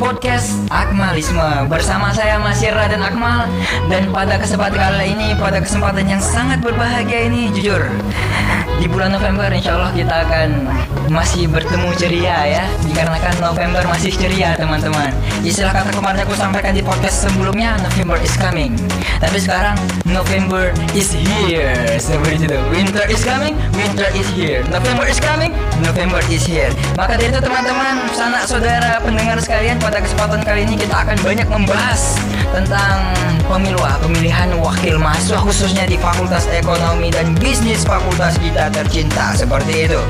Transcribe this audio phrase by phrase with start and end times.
[0.00, 1.68] Podcast Akmalisme.
[1.68, 3.44] Bersama saya Masih Raden Akmal.
[3.92, 7.84] Dan pada kesempatan kali ini Pada kesempatan yang sangat berbahagia ini Jujur
[8.80, 10.48] Di bulan November insya Allah kita akan
[11.10, 15.10] Masih bertemu ceria ya Dikarenakan November masih ceria teman-teman.
[15.42, 18.78] Istilah kata kemarin aku sampaikan di podcast sebelumnya November is coming.
[19.18, 19.74] Tapi sekarang
[20.06, 21.74] November is here.
[21.98, 22.58] Seperti itu.
[22.70, 24.62] Winter is coming Winter is here.
[24.70, 25.50] November is coming
[25.82, 26.70] November is here.
[26.94, 31.48] Maka dari itu teman-teman Sanak saudara pendengar sekalian Pada kesempatan kali ini kita akan banyak
[31.50, 33.14] membahas Tentang
[33.46, 40.00] pemilu Pemilihan wakil mahasiswa khususnya di Fakultas Ekonomi dan Bisnis Fakultas kita tercinta Seperti itu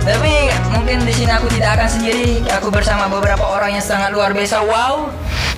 [0.00, 4.32] Tapi mungkin di sini aku tidak akan sendiri Aku bersama beberapa orang yang sangat luar
[4.32, 5.12] biasa Wow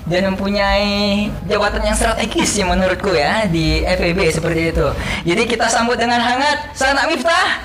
[0.04, 4.86] dan mempunyai jabatan yang strategis sih menurutku ya di FEB seperti itu.
[5.24, 7.64] Jadi kita sambut dengan hangat Sana Miftah.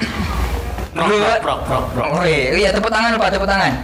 [0.96, 2.10] Prok, prok, prok, prok, prok.
[2.16, 3.76] Oh iya, iya tepuk tangan Pak, tepuk tangan.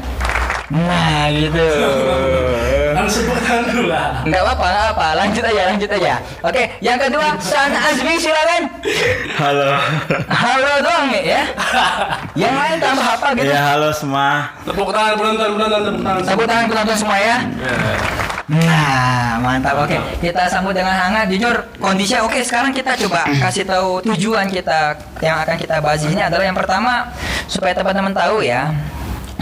[0.72, 1.68] Nah gitu.
[3.06, 4.26] Tangan dulu lah.
[4.26, 5.08] Enggak apa-apa, enggak apa.
[5.14, 6.14] Lanjut aja, lanjut aja.
[6.42, 8.62] Oke, yang kedua San Azmi silakan.
[9.38, 9.70] Halo.
[10.26, 11.44] Halo doang ya.
[12.34, 13.46] Yang lain tambah apa gitu?
[13.54, 14.50] Ya halo semua.
[14.66, 16.22] Tepuk tangan penonton, penonton, tepuk tangan.
[16.26, 17.38] Tepuk tangan penonton semua ya.
[18.46, 19.74] Nah, mantap.
[19.82, 21.26] Oke, kita sambut dengan hangat.
[21.34, 22.38] Jujur, kondisinya oke.
[22.46, 27.10] Sekarang kita coba kasih tahu tujuan kita yang akan kita bahas ini adalah yang pertama
[27.50, 28.70] supaya teman-teman tahu ya.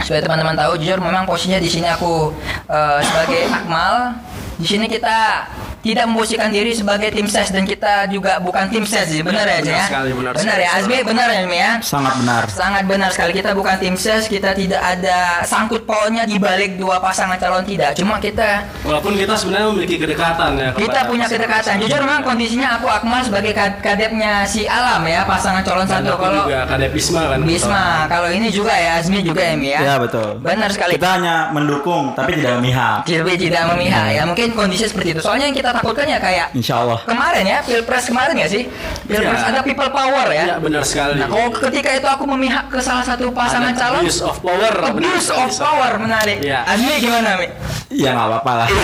[0.01, 2.33] Supaya teman-teman tahu, jujur memang posisinya di sini aku
[2.65, 4.17] eh, sebagai Akmal.
[4.57, 5.49] Di sini kita
[5.83, 9.19] tidak memposisikan diri sebagai tim ses dan kita juga bukan tim ses sih.
[9.19, 9.83] Benar ya, Benar ya?
[9.85, 10.63] sekali, benar Benar sekali.
[10.63, 11.71] ya, Azmi benar ya, Mi ya?
[11.83, 12.41] Sangat benar.
[12.47, 16.97] Sangat benar sekali kita bukan tim ses, kita tidak ada sangkut pautnya di balik dua
[16.97, 17.93] pasangan calon tidak.
[17.93, 20.69] Cuma kita Walaupun kita sebenarnya memiliki kedekatan ya.
[20.71, 21.73] kita kepada punya kedekatan.
[21.77, 26.15] Jujur memang kondisinya aku Akmal sebagai kad- kadepnya si Alam ya, pasangan calon Dan satu.
[26.15, 27.39] Kalau juga kadep Bisma kan.
[27.43, 29.79] Bisma, kalau ini juga ya Azmi juga ya, ya.
[29.83, 30.39] Ya betul.
[30.39, 30.95] Benar sekali.
[30.95, 33.03] Kita hanya mendukung tapi tidak memihak.
[33.03, 35.19] Tapi tidak memihak ya, mungkin kondisi seperti itu.
[35.19, 36.99] Soalnya yang kita takutkan ya kayak Insya Allah.
[37.03, 38.63] kemarin ya, pilpres kemarin ya sih.
[39.03, 39.49] Pilpres Ya.
[39.49, 40.43] ada people power ya.
[40.45, 41.17] Ya benar sekali.
[41.17, 44.59] Nah, kalau ketika itu aku memihak ke salah satu pasangan Ada calon, abuse of power.
[44.61, 46.37] benar abuse sekali, of power menarik.
[46.39, 46.61] Ya.
[46.63, 47.47] Azmi gimana, Mi?
[47.89, 48.67] Ya nggak apa-apa lah.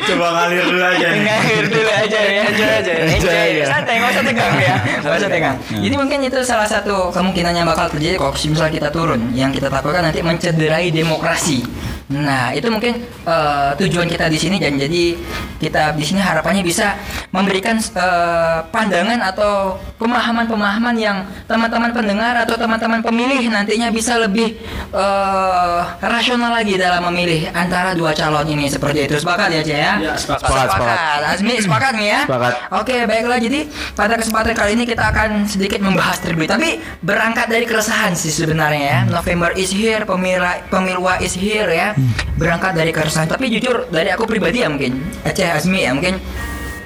[0.00, 1.22] Coba ngalir dulu aja nih.
[1.22, 2.42] Ngalir dulu aja ya.
[2.46, 2.92] Enjoy aja.
[2.92, 3.36] Enjoy Enjoy.
[3.36, 3.64] aja.
[3.68, 4.74] Santai, nggak usah tegang ya.
[5.00, 5.56] Nggak usah tegang.
[5.70, 9.20] Jadi mungkin itu salah satu kemungkinan yang bakal terjadi kalau misalnya kita turun.
[9.32, 11.62] Yang kita takutkan nanti mencederai demokrasi.
[12.10, 15.14] Nah, itu mungkin eh, tujuan kita di sini dan jadi
[15.62, 16.98] kita di sini harapannya bisa
[17.30, 24.58] memberikan eh, pandangan atau pemahaman-pemahaman yang teman-teman pendengar atau teman-teman pemilih nantinya bisa lebih
[24.90, 29.22] eh, rasional lagi dalam memilih antara dua calon ini seperti itu.
[29.22, 29.78] Sepakat ya, Cia?
[29.78, 29.92] ya?
[30.10, 30.50] Ya, sepakat.
[30.50, 31.20] Sepakat, sepakat.
[31.30, 32.20] Azmi sepakat nih ya?
[32.26, 32.52] Sepakat.
[32.74, 33.38] Oke, baiklah.
[33.38, 33.60] Jadi
[33.94, 36.50] pada kesempatan kali ini kita akan sedikit membahas terlebih.
[36.50, 38.98] Tapi berangkat dari keresahan sih sebenarnya ya.
[39.06, 41.94] November is here, pemila pemilwa is here ya.
[42.36, 43.28] Berangkat dari keresahan.
[43.28, 46.16] Tapi jujur dari aku pribadi ya mungkin, Aceh Azmi ya mungkin.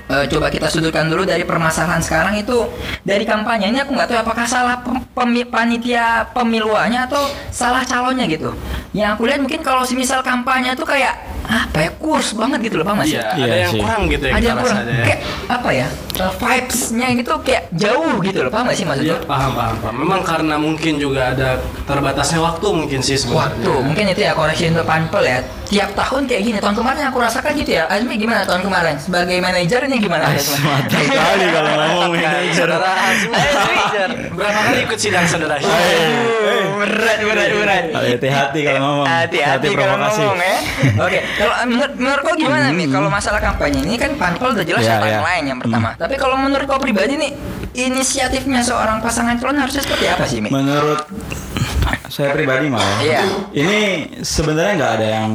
[0.06, 2.68] Eh, coba kita sudutkan dulu dari permasalahan sekarang itu
[3.02, 8.24] dari kampanye ini aku nggak tahu apakah salah pem- pemi- panitia pemiluannya atau salah calonnya
[8.26, 8.52] gitu.
[8.90, 11.14] Yang aku lihat mungkin kalau semisal kampanye tuh kayak
[11.44, 13.06] apa ya kurs banget gitu loh, Pak Mas?
[13.06, 13.80] Iya, Iya ada yang sih.
[13.80, 14.32] kurang gitu ya.
[14.32, 15.04] ada yang kurang ya.
[15.04, 19.16] kayak apa ya uh, vibesnya gitu kayak jauh gitu loh paham gak sih Iya, maksudnya
[19.24, 19.94] paham, paham, paham.
[19.98, 21.48] Memang karena mungkin juga ada
[21.84, 23.44] terbatasnya waktu mungkin sih sebenarnya.
[23.60, 27.18] waktu mungkin itu ya koreksi untuk panpel ya tiap tahun kayak gini tahun kemarin aku
[27.18, 32.10] rasakan gitu ya Azmi gimana tahun kemarin sebagai manajer ini gimana Mantap kali kalau ngomong
[32.14, 32.54] manajer.
[32.56, 33.34] Saudara Azmi.
[34.30, 35.56] Berapa kali ikut sidang saudara?
[35.56, 39.06] Aduh, berat berat berat Hati-hati kalau ngomong.
[39.06, 40.58] hati-hati kalau ngomong ya
[40.96, 44.82] oke kalau menurut menurut kau gimana nih kalau masalah kampanye ini kan panpel udah jelas
[44.84, 45.20] Ya, ya, ya.
[45.22, 47.32] lain yang pertama tapi kalau menurut kau pribadi nih
[47.74, 50.48] inisiatifnya seorang pasangan calon harusnya seperti apa sih Mi?
[50.48, 51.02] Menurut
[52.06, 53.00] saya pribadi malah.
[53.00, 53.22] Iya.
[53.50, 53.78] Ini
[54.20, 55.30] sebenarnya nggak ada yang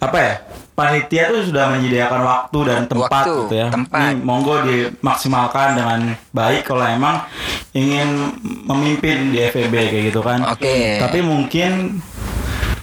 [0.00, 0.34] apa ya?
[0.74, 3.66] Panitia tuh sudah menyediakan waktu dan tempat Waktu, gitu ya.
[3.70, 3.94] tempat.
[3.94, 6.00] Ini monggo dimaksimalkan dengan
[6.30, 7.22] baik kalau emang
[7.70, 8.34] ingin
[8.66, 10.42] memimpin di FEB kayak gitu kan.
[10.44, 10.98] Oke.
[10.98, 12.02] Tapi mungkin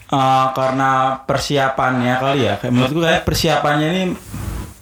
[0.08, 2.56] uh, karena persiapannya kali ya.
[2.56, 4.04] Kayak menurutku kayak persiapannya ini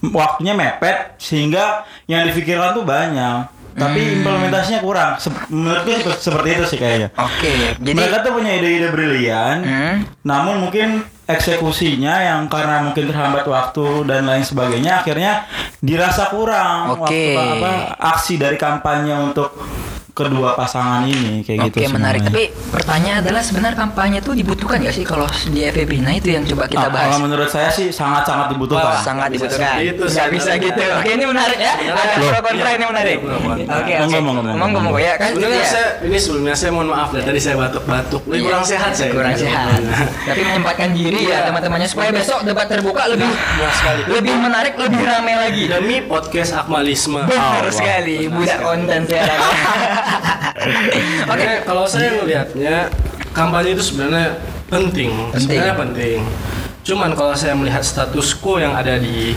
[0.09, 3.49] waktunya mepet sehingga yang difikirkan tuh banyak.
[3.69, 4.15] Tapi Hmm.
[4.19, 5.17] implementasinya kurang.
[5.17, 7.09] Se- menurutku sep- seperti itu sih kayaknya.
[7.15, 9.95] Oke, jadi Mereka tuh punya ide-ide brilian, Hmm.
[10.21, 15.45] namun mungkin eksekusinya yang karena mungkin terhambat waktu dan lain sebagainya akhirnya
[15.77, 17.05] dirasa kurang Oke.
[17.05, 17.71] waktu apa
[18.01, 19.53] aksi dari kampanye untuk
[20.21, 21.91] kedua pasangan ini kayak Oke gitu.
[21.91, 22.21] menarik.
[22.21, 22.29] semuanya.
[22.29, 25.91] Tapi pertanyaan adalah sebenarnya kampanye itu dibutuhkan nggak sih kalau di FEB?
[25.99, 27.07] Nah itu yang coba kita Ah, bahas.
[27.07, 28.85] Kalau menurut saya sih sangat-sangat dibutuhkan.
[28.89, 29.79] Wah, sangat dibutuhkan.
[29.79, 30.81] itu Nggak sih, bisa gitu.
[30.81, 31.73] Oke ini menarik ya.
[31.75, 32.29] Ada Loh.
[32.29, 33.17] pro kontra ini menarik.
[33.19, 33.35] Iya.
[33.69, 34.19] Oke Monggo, oke.
[34.19, 34.57] monggo, monggo.
[34.57, 35.31] Monggo monggo ya kan.
[35.33, 35.63] Iya.
[35.63, 38.21] saya ini sebelumnya saya mohon maaf deh tadi saya batuk-batuk.
[38.25, 38.43] Ini Iya.
[38.43, 39.11] kurang sehat saya.
[39.11, 39.79] Kurang sehat.
[40.29, 41.47] Tapi menyempatkan diri ya Iya.
[41.47, 43.29] teman-temannya supaya besok debat terbuka lebih
[44.09, 45.63] lebih menarik, lebih ramai lagi.
[45.67, 47.21] Demi podcast akmalisme.
[47.21, 49.39] Benar sekali, budak konten sekarang.
[50.59, 50.83] Oke.
[51.29, 52.89] Oke, kalau saya melihatnya
[53.31, 55.39] kampanye itu sebenarnya penting, Penting.
[55.39, 56.19] sebenarnya penting.
[56.81, 59.33] Cuman kalau saya melihat status quo yang ada di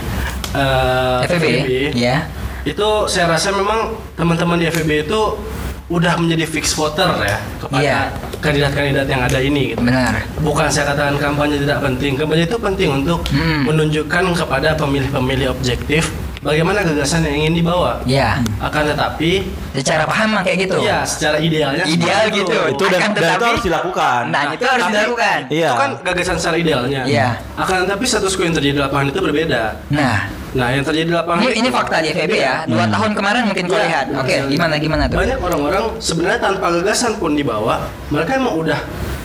[0.51, 2.25] eh, FEB ya.
[2.63, 5.21] itu saya rasa memang teman-teman di FEB itu
[5.87, 7.99] udah menjadi fix voter ya kepada Iya.
[8.39, 9.83] kandidat-kandidat yang ada ini gitu.
[9.83, 10.25] Benar.
[10.39, 13.67] Bukan saya katakan kampanye tidak penting, kampanye itu penting untuk Hmm.
[13.67, 16.09] menunjukkan kepada pemilih-pemilih objektif
[16.43, 18.03] bagaimana gagasan yang ingin dibawa.
[18.03, 18.43] Ya.
[18.59, 20.77] Akan tetapi, Secara paham kayak gitu.
[20.83, 22.57] ya secara idealnya Ideal seperti gitu.
[22.69, 24.21] Itu dan, Akan dan itu tetapi- harus dilakukan.
[24.29, 25.39] Nah, itu harus Tapi- dilakukan.
[25.49, 25.69] Iya.
[25.71, 27.01] Itu kan gagasan secara idealnya.
[27.07, 27.27] Iya.
[27.55, 29.63] Akan tetapi status quo yang terjadi di lapangan itu berbeda.
[29.89, 30.17] Nah,
[30.53, 32.61] Nah, yang terjadi di lapangan ini, ini fakta di FEB ya.
[32.69, 33.89] Dua tahun kemarin mungkin kau Iya.
[33.89, 34.05] lihat.
[34.21, 35.17] Oke, gimana gimana tuh?
[35.17, 37.81] Banyak orang-orang sebenarnya tanpa gagasan pun dibawa,
[38.13, 38.77] mereka emang udah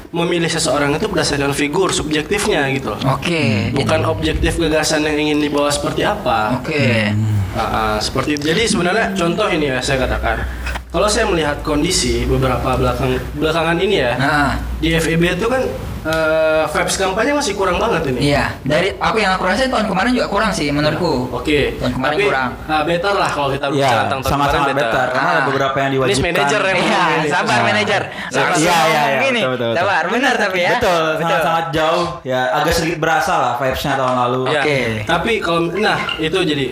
[0.08, 3.00] memilih seseorang itu berdasarkan figur subjektifnya gitu loh.
[3.18, 3.72] Oke.
[3.76, 6.60] Bukan objektif gagasan yang ingin dibawa seperti apa.
[6.60, 7.12] Oke.
[7.52, 8.48] Ah, ah, seperti itu.
[8.48, 10.44] Jadi sebenarnya contoh ini ya saya katakan.
[10.88, 15.60] Kalau saya melihat kondisi beberapa belakang belakangan ini ya Nah, di FEB itu kan
[16.08, 18.32] eh, vibes kampanye masih kurang banget ini.
[18.32, 18.56] iya.
[18.62, 21.28] Dari aku yang aku rasain tahun kemarin juga kurang sih menurutku.
[21.30, 21.76] Oke.
[21.76, 22.48] Tahun kemarin Tapi, kurang.
[22.64, 25.46] ah, better lah kalau kita bicara Iya, tentang tahun sangat-sangat kemarin better karena ada Ah.
[25.46, 26.12] beberapa yang diwajibkan.
[26.14, 27.28] List manager yang Iya, ini.
[27.28, 27.64] sabar Nah.
[27.64, 28.02] manajer.
[28.28, 28.54] Sabar.
[28.54, 29.76] Iya, iya, iya, Gini, betul, betul, betul.
[29.76, 30.70] sabar, benar tapi ya.
[30.74, 32.06] Betul, sangat-sangat jauh.
[32.22, 34.40] Ya, agak sedikit berasa lah vibes-nya tahun lalu.
[34.48, 34.78] Ya, Oke.
[35.04, 36.66] Tapi kalau nah itu jadi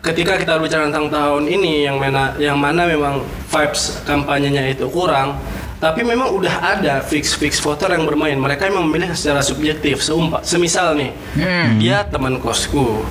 [0.00, 5.38] ketika kita bicara tentang tahun ini yang mana yang mana memang vibes kampanyenya itu kurang,
[5.82, 8.38] tapi memang udah ada fix fix voter yang bermain.
[8.38, 9.98] Mereka memang memilih secara subjektif.
[9.98, 11.82] Seumpa, semisal nih, Hmm.
[11.82, 13.02] dia teman kosku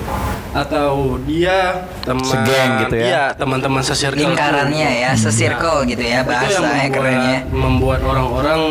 [0.51, 3.03] atau dia teman Segeng gitu ya.
[3.03, 4.23] Iya, teman-teman sesirkel.
[4.23, 7.37] Lingkarannya ya, sesirkel gitu ya Itu yang bahasa membuat, kerennya.
[7.51, 8.61] membuat orang-orang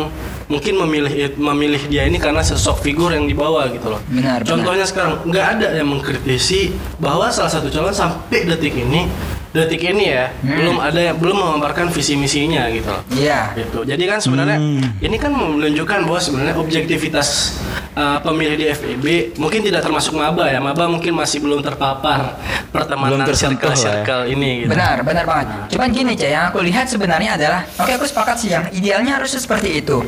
[0.49, 4.01] mungkin memilih memilih dia ini karena sosok figur yang dibawa gitu loh.
[4.09, 9.07] Benar, Contohnya sekarang nggak ada yang mengkritisi bahwa salah satu calon sampai detik ini
[9.51, 10.55] detik ini ya Hmm.
[10.55, 13.03] belum ada yang belum memaparkan visi misinya gitu loh.
[13.11, 13.51] Iya.
[13.53, 13.83] Gitu.
[13.83, 14.79] Jadi kan sebenarnya Hmm.
[14.97, 17.59] ini kan menunjukkan bahwa sebenarnya objektivitas
[17.93, 19.05] uh, pemilih di FEB
[19.35, 20.57] mungkin tidak termasuk maba ya.
[20.57, 22.39] Maba mungkin masih belum terpapar
[22.71, 23.35] pertemanan lah ya.
[23.35, 24.71] circle-circle ini gitu.
[24.71, 25.47] Benar, benar banget.
[25.69, 29.43] Cuman gini, Cah, yang aku lihat sebenarnya adalah, oke aku sepakat sih yang idealnya harusnya
[29.43, 29.99] seperti itu.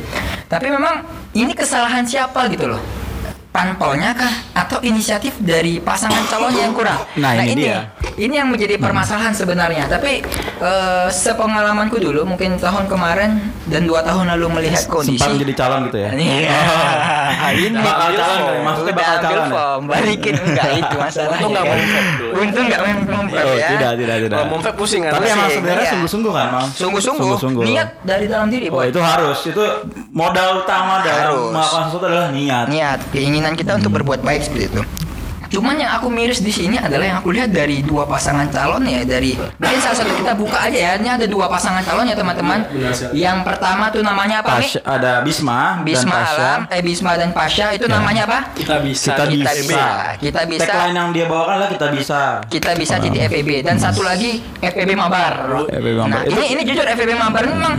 [0.48, 3.03] Tapi memang ini kesalahan siapa gitu loh.
[3.54, 4.34] Panpolnya kah
[4.66, 6.98] atau inisiatif dari pasangan calon yang kurang?
[7.14, 7.86] Nah, ini dia.
[8.18, 9.86] Ini yang menjadi permasalahan sebenarnya.
[9.86, 10.26] Tapi
[10.58, 13.38] eh, sepengalamanku dulu, mungkin tahun kemarin
[13.70, 15.22] dan dua tahun lalu melihat kondisi.
[15.22, 16.10] Sempat menjadi calon gitu ya.
[16.10, 16.58] Iya.
[17.54, 19.52] ini Bakal calon maksudnya bakal calon ya?
[19.54, 21.38] form, balikin enggak itu masalahnya.
[21.38, 22.32] Untung nggak memfab dulu.
[22.42, 23.68] Untung nggak memfab Oh, ya.
[23.76, 24.38] tidak, tidak, tidak.
[24.40, 25.12] Kalau pusing kan.
[25.18, 25.92] Tapi emang sebenarnya iya.
[25.92, 26.46] sungguh-sungguh kan?
[26.74, 29.38] Sungguh-sungguh, niat dari dalam diri, Oh, itu harus.
[29.46, 29.62] Itu
[30.14, 32.66] modal utama dalam melakukan sesuatu adalah niat.
[32.72, 34.82] niat, keinginan kita untuk berbuat baik seperti itu.
[35.44, 39.06] Cuman yang aku miris di sini adalah yang aku lihat dari dua pasangan calon ya
[39.06, 40.92] dari mungkin salah satu kita buka aja ya.
[40.98, 42.66] Ini ada dua pasangan calon ya teman-teman.
[43.14, 44.66] Yang pertama tuh namanya apa nih?
[44.66, 46.42] Pasha, ada Bisma, Bisma dan Pasha.
[46.42, 48.38] Alam, eh Bisma dan Pasha itu namanya apa?
[48.50, 49.14] Kita bisa.
[49.14, 49.62] Kita Kita bisa.
[49.62, 49.84] bisa.
[50.18, 50.66] Kita bisa.
[50.66, 52.20] Tagline yang dia bawakan adalah kita bisa.
[52.50, 55.54] Kita bisa jadi FEB dan satu lagi FEB Mabar.
[55.70, 56.10] FEB Mabar.
[56.10, 57.74] Nah, Itu- ini ini jujur FEB Mabar memang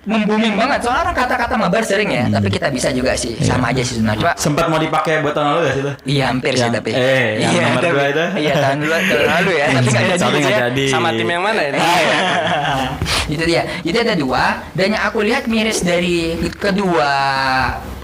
[0.00, 0.80] membooming banget.
[0.80, 3.36] Soalnya orang kata-kata Mabar sering ya, tapi kita bisa juga sih.
[3.40, 4.32] Sama aja sih sebenarnya.
[4.32, 5.92] Coba Sempat mau dipakai buat tahun lalu gak sih itu?
[6.08, 6.90] Iya hampir sih Yang- tapi.
[6.92, 8.24] eh, yang iya, nomor tapi- dua itu?
[8.44, 10.20] Iya tahun dua tahun lalu ya, tapi nggak jadi.
[10.20, 10.58] Tapi ya.
[10.64, 10.84] jadi.
[10.88, 11.78] Sama tim yang mana ini?
[13.30, 13.62] itu dia.
[13.80, 17.12] Jadi ada dua dan yang aku lihat miris dari kedua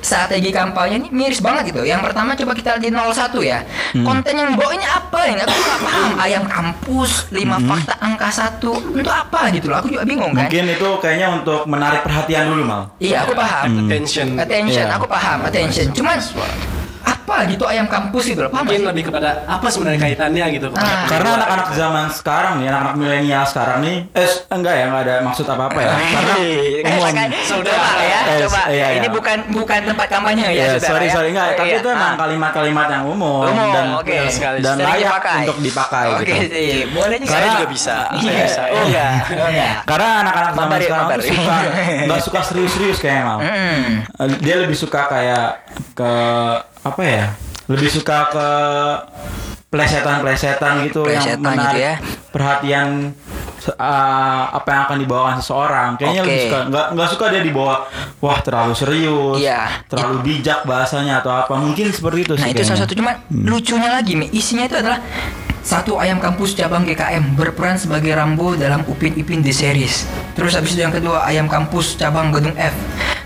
[0.06, 1.82] strategi kampanye ini miris banget gitu.
[1.82, 3.58] Yang pertama coba kita lihat di 01 ya.
[3.90, 4.06] Hmm.
[4.06, 5.34] Konten yang bawa ini apa ya?
[5.42, 6.10] Aku nggak paham.
[6.22, 9.82] Ayam kampus, 5 fakta angka satu Itu apa gitu loh.
[9.82, 10.46] Aku juga bingung kan.
[10.46, 10.54] Hmm.
[10.54, 12.82] Mungkin itu kayaknya untuk menarik perhatian dulu mal.
[13.02, 13.90] Iya, aku paham.
[13.90, 14.38] Attention.
[14.38, 14.94] Attention, Iya.
[14.94, 15.38] aku paham.
[15.42, 15.86] Attention.
[15.90, 16.16] Cuman
[17.26, 18.30] apa gitu ayam kampus.
[18.30, 20.68] Paham nggak Mungkin lebih kepada apa sebenarnya kaitannya gitu.
[20.73, 21.11] Ah.
[21.11, 25.42] Karena anak-anak zaman sekarang nih, anak-anak milenial sekarang nih, eh enggak ya, enggak ada maksud
[25.45, 25.92] apa-apa ya.
[26.14, 27.75] Karena Eh, Saudara.
[27.75, 28.61] coba ya, Eh, coba.
[28.68, 28.99] iya, iya.
[29.02, 31.12] Ini bukan bukan tempat kampanye ya, Ya, saudara sorry ya.
[31.12, 31.78] sorry enggak, tapi Iya.
[31.83, 32.21] itu emang Ah.
[32.23, 33.87] kalimat-kalimat yang umum, Umum, dan
[34.30, 34.59] sekali.
[34.61, 35.38] dan Sering layak dipakai.
[35.42, 36.45] untuk dipakai Oke gitu.
[36.49, 37.33] sih, boleh juga.
[37.33, 37.97] Karena- juga bisa.
[38.14, 38.33] Iya.
[38.38, 38.62] Bisa.
[38.71, 38.85] Oh
[39.35, 39.75] oh enggak.
[39.85, 41.54] Karena anak-anak zaman ya, sekarang tuh suka
[42.06, 42.99] nggak suka serius-serius.
[43.02, 43.83] Hmm.
[44.06, 45.49] Eh, Dia lebih suka kayak
[45.92, 46.12] ke
[46.86, 47.26] apa ya?
[47.66, 48.48] Lebih suka ke
[49.66, 51.94] plesetan-plesetan gitu yang Plesetan gitu menarik ya.
[52.30, 52.88] perhatian
[53.74, 55.88] uh, apa yang akan dibawakan seseorang.
[55.98, 56.26] Kayaknya Oke.
[56.26, 57.74] lebih suka nggak nggak suka dia dibawa
[58.18, 59.82] wah terlalu serius, Iya.
[59.86, 61.52] terlalu bijak bahasanya atau apa.
[61.52, 62.54] Mungkin seperti itu Nah sih.
[62.54, 62.82] itu salah kayaknya.
[62.86, 63.14] satu cuman
[63.44, 65.02] lucunya lagi Mi, isinya itu adalah
[65.66, 70.06] satu ayam kampus cabang GKM berperan sebagai Rambo dalam Upin Ipin The Series.
[70.32, 72.70] Terus habis itu yang kedua ayam kampus cabang gedung F.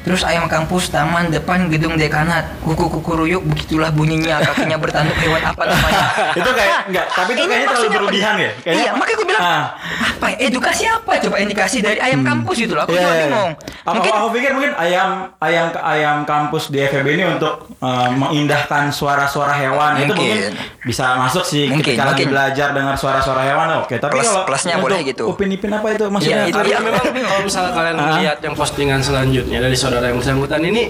[0.00, 2.56] Terus ayam kampus taman depan gedung dekanat.
[2.60, 6.04] Kuku kuku ruyuk begitulah bunyinya kakinya bertanduk hewan apa namanya.
[6.40, 7.94] itu kayak enggak, tapi itu Ini kayaknya terlalu apa?
[7.94, 8.50] berlebihan ya.
[8.58, 9.64] Kayaknya, Iya, makanya gue bilang Ah.
[10.10, 10.36] apa ya?
[10.42, 12.82] Edukasi apa coba indikasi dari ayam kampus gitu loh.
[12.82, 13.24] Aku juga iya.
[13.26, 13.52] bingung.
[13.82, 18.88] Aku, Mungkin aku pikir mungkin ayam ayam ayam kampus di FEB ini untuk uh, mengindahkan
[18.90, 20.36] suara-suara hewan itu Mungkin.
[20.48, 20.52] mungkin
[20.82, 22.28] bisa masuk sih Mungkin, ketika mungkin.
[22.28, 25.22] belajar dengar suara-suara hewan oke tapi Plus- kalau plusnya untuk boleh gitu.
[25.26, 26.78] upin ipin apa itu maksudnya Iya, itu Tapi dia.
[26.78, 28.16] memang kalau misalnya kalian Ah.
[28.16, 30.82] lihat yang postingan selanjutnya dari saudara yang bersangkutan ini,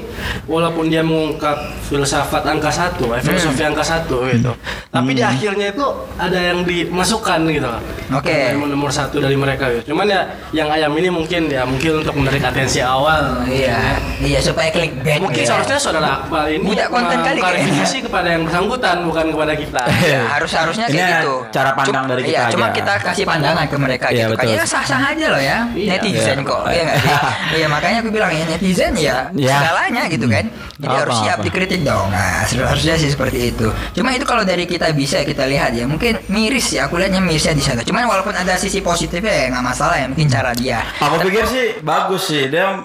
[0.44, 3.72] walaupun dia mengungkap filsafat angka satu, eh, filosofi Hmm.
[3.72, 4.52] angka satu gitu,
[4.88, 7.70] tapi di akhirnya itu ada yang dimasukkan gitu.
[8.12, 8.52] Oke.
[8.52, 9.94] Yang nomor satu dari mereka gitu.
[9.94, 10.20] Cuman ya
[10.52, 13.40] yang ayam ini mungkin ya mungkin untuk menarik atensi awal.
[13.46, 15.22] Iya, iya supaya klik back.
[15.22, 15.48] Mungkin ya.
[15.48, 19.82] seharusnya saudara Akmal ini Budak konten kali klarifikasi kepada yang bersangkutan bukan kepada kita.
[20.10, 21.34] Ya, harus harusnya Ini kayak gitu.
[21.54, 22.74] cara pandang dari kita Iya, cuma aja.
[22.74, 24.30] kita kasih pandangan ke mereka Iya, gitu.
[24.34, 24.42] betul.
[24.42, 25.58] Kayaknya sah-sah aja loh ya.
[25.70, 25.90] Iya.
[25.94, 26.50] netizen Iya.
[26.50, 26.62] kok.
[26.66, 27.14] Iya sih?
[27.62, 29.56] Iya, makanya aku bilang ya netizen ya Iya.
[29.56, 30.44] segalanya gitu kan.
[30.80, 31.44] Jadi Apa, harus siap apa.
[31.44, 32.08] dikritik dong.
[32.08, 33.68] Nah, harusnya sih seperti itu.
[33.92, 36.88] Cuma itu kalau dari kita bisa kita lihat ya, mungkin miris ya.
[36.88, 37.80] Aku lihatnya mirisnya di sana.
[37.80, 40.08] Cuman walaupun ada sisi positifnya ya nggak masalah ya.
[40.08, 40.80] Mungkin cara dia.
[40.98, 42.80] Aku pikir sih bagus sih dia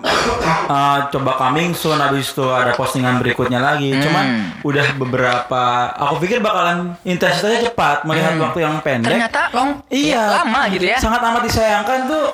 [0.68, 3.90] uh, coba coming soon habis itu ada postingan berikutnya lagi.
[3.90, 4.02] Hmm.
[4.02, 4.26] Cuman
[4.62, 5.64] udah beberapa
[5.96, 8.44] aku pikir bakalan intensitasnya cepat melihat Hmm.
[8.44, 9.08] waktu yang pendek.
[9.08, 10.20] Ternyata long Iya.
[10.20, 10.98] ya, lama gitu ya.
[11.00, 12.28] Sangat amat disayangkan tuh.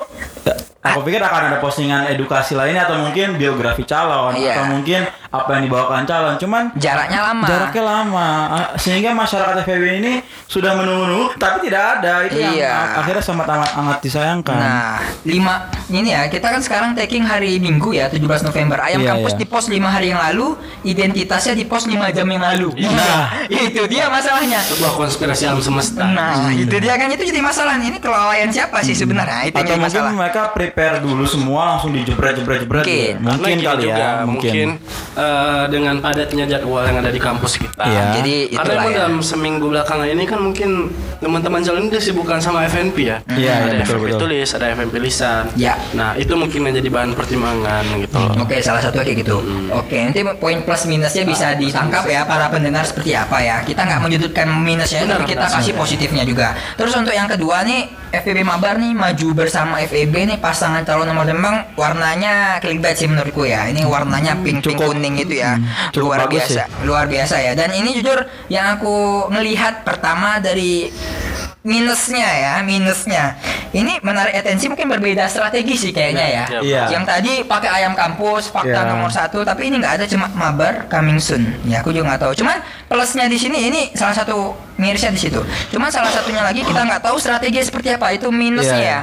[0.82, 4.58] Aku pikir akan ada postingan edukasi lainnya atau mungkin biografi calon Iya.
[4.58, 6.34] atau mungkin apa yang dibawakan calon.
[6.36, 7.46] Cuman Jaraknya lama.
[7.46, 10.12] jaraknya lama Ah, sehingga masyarakat FPB ini
[10.44, 12.68] sudah menunggu-nunggu tapi tidak ada itu yang Iya.
[12.70, 14.52] a- akhirnya sangat amat amat disayangkan.
[14.54, 15.54] Nah, lima
[15.88, 18.76] ini ya kita kan sekarang taking hari Minggu ya 17 November.
[18.78, 19.40] Ayam Iya, kampus iya.
[19.40, 22.68] di post 5 hari yang lalu, identitasnya di post 5 jam yang lalu.
[22.78, 24.60] Nah, itu dia masalahnya.
[24.62, 26.04] Sebuah konspirasi alam semesta.
[26.04, 27.74] Nah, itu dia kan itu jadi masalah.
[27.74, 29.48] Ini kelalaian siapa sih sebenarnya?
[29.48, 30.12] Itu yang atau jadi mungkin masalah.
[30.12, 33.14] mereka prepare dulu semua langsung dijebret jebret jebret Mungkin.
[33.18, 34.66] mungkin kali juga, ya mungkin
[35.22, 37.84] eh, dengan padatnya jadwal yang ada di kampus kita.
[37.86, 38.04] Iya.
[38.18, 38.96] Jadi Karena emang ya.
[39.06, 40.90] dalam seminggu belakangan ini kan mungkin
[41.22, 43.16] teman-teman jalan ini disibukkan sama FNP ya.
[43.30, 44.20] Iya, ada iya, betul, FNP betul.
[44.26, 45.44] tulis, ada FNP lisan.
[45.54, 45.74] Ya.
[45.94, 48.42] Nah itu mungkin menjadi bahan pertimbangan gitu loh.
[48.42, 49.38] Oke, salah satu kayak gitu.
[49.70, 53.62] Oke, nanti poin plus minusnya bisa ditangkap ya para pendengar seperti apa ya.
[53.62, 55.56] Kita nggak menyudutkan minusnya, Benar, tapi kita benar.
[55.62, 56.58] kasih positifnya juga.
[56.74, 61.24] Terus untuk yang kedua nih, FEB Mabar nih maju bersama FEB nih pasangan calon nomor
[61.24, 63.64] memang warnanya clickbait sih menurutku ya.
[63.66, 65.56] Ini warnanya pink pink cukup- kuning itu ya.
[65.56, 67.52] hmm, cukup luar bagus biasa, luar biasa ya.
[67.56, 68.92] Dan ini jujur yang aku
[69.32, 70.92] ngelihat pertama dari
[71.62, 73.38] minusnya ya, minusnya.
[73.70, 76.44] Ini menarik atensi mungkin berbeda strategi sih kayaknya ya.
[76.44, 76.60] Iya.
[76.60, 76.82] Iya.
[76.92, 78.90] Yang tadi pakai ayam kampus, fakta Ya.
[78.92, 81.48] nomor satu, tapi ini nggak ada cuma mabar coming soon.
[81.64, 82.32] Ya aku juga nggak tahu.
[82.36, 84.52] Cuman plusnya di sini ini salah satu
[84.82, 85.38] mirisnya di situ.
[85.70, 89.00] Cuman salah satunya lagi kita nggak tahu strategi seperti apa itu minusnya Iya, ya.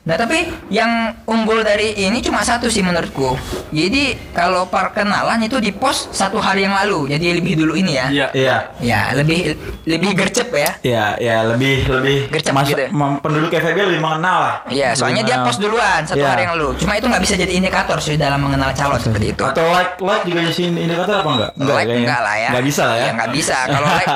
[0.00, 0.90] Nah tapi yang
[1.24, 3.36] unggul dari ini cuma satu sih menurutku.
[3.70, 8.06] Jadi kalau perkenalan itu di post satu hari yang lalu, jadi lebih dulu ini ya.
[8.08, 8.26] Iya.
[8.32, 10.70] iya Ya lebih lebih gercep ya.
[10.82, 12.84] Iya, ya lebih lebih Gercep masuk- gitu.
[12.90, 14.54] mem- penduduk FEB lebih mengenal lah.
[14.66, 15.60] Iya, soalnya dia mengenal.
[15.60, 16.28] duluan satu Iya.
[16.28, 16.68] hari yang lalu.
[16.76, 19.44] Cuma itu nggak bisa jadi indikator sih dalam mengenal calon seperti itu.
[19.44, 21.50] Atau like like juga jadi indikator apa enggak?
[21.52, 22.00] like kayaknya.
[22.00, 22.48] enggak lah ya.
[22.50, 23.04] Enggak bisa lah ya.
[23.04, 23.56] Iya, nggak bisa.
[23.68, 24.08] Kalau like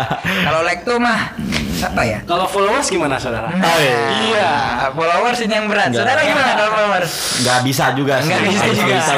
[0.42, 1.20] kalau like tuh mah
[1.84, 2.18] apa ya?
[2.24, 3.52] Kalau followers gimana saudara?
[3.52, 4.00] Oh, iya.
[4.24, 4.52] Iya,
[4.96, 5.92] followers ini yang berat.
[5.92, 6.00] Enggak.
[6.08, 7.12] Saudara gimana kalau followers?
[7.44, 8.32] Nggak bisa juga sih.
[8.32, 8.94] Nggak bisa juga.
[8.96, 9.12] bisa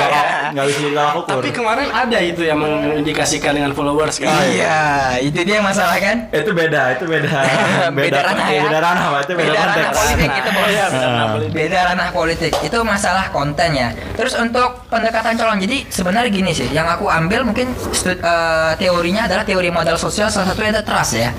[0.50, 1.32] nggak bisa juga ukur.
[1.38, 4.30] Tapi kemarin ada itu yang mengindikasikan dengan followers kan?
[4.44, 4.78] Iya,
[5.20, 6.28] itu dia masalah kan?
[6.28, 7.38] itu beda, itu beda.
[7.96, 8.62] Beda ranah ya?
[8.62, 9.04] Beda ranah.
[9.18, 9.96] Itu beda, Beda ranah konteks.
[9.96, 10.66] politik itu, Bos.
[10.66, 11.32] Iya, beda ranah Ah.
[11.32, 11.52] politik.
[11.52, 12.52] Beda ranah politik.
[12.60, 13.88] Itu masalah konten ya.
[14.14, 15.58] Terus untuk pendekatan calon.
[15.58, 20.50] Jadi sebenarnya gini sih, yang aku ambil mungkin eh, teorinya adalah teori modal sosial salah
[20.50, 21.30] satunya ada trust ya.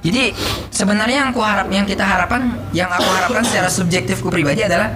[0.00, 0.36] Jadi
[0.68, 4.92] sebenarnya yang aku harap yang kita harapkan, yang aku harapkan secara subjektifku pribadi adalah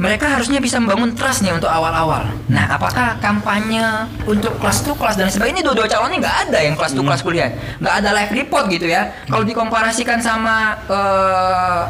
[0.00, 2.24] mereka harusnya bisa membangun trust nih untuk awal-awal.
[2.48, 5.60] Nah, apakah kampanye untuk kelas tuh kelas dan sebagainya?
[5.60, 8.88] Ini dua-dua calonnya nggak ada yang kelas tuh kelas kuliah, nggak ada live report gitu
[8.88, 9.12] ya.
[9.28, 11.82] Kalau dikomparasikan sama eh,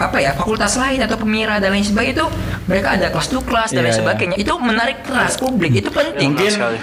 [0.00, 2.26] apa ya fakultas lain atau pemira dan lain sebagainya itu
[2.64, 4.00] mereka ada kelas tuh kelas dan Iya, lain iya.
[4.00, 4.36] sebagainya.
[4.36, 6.32] Itu menarik trust publik, itu penting.
[6.32, 6.76] mungkin sekali.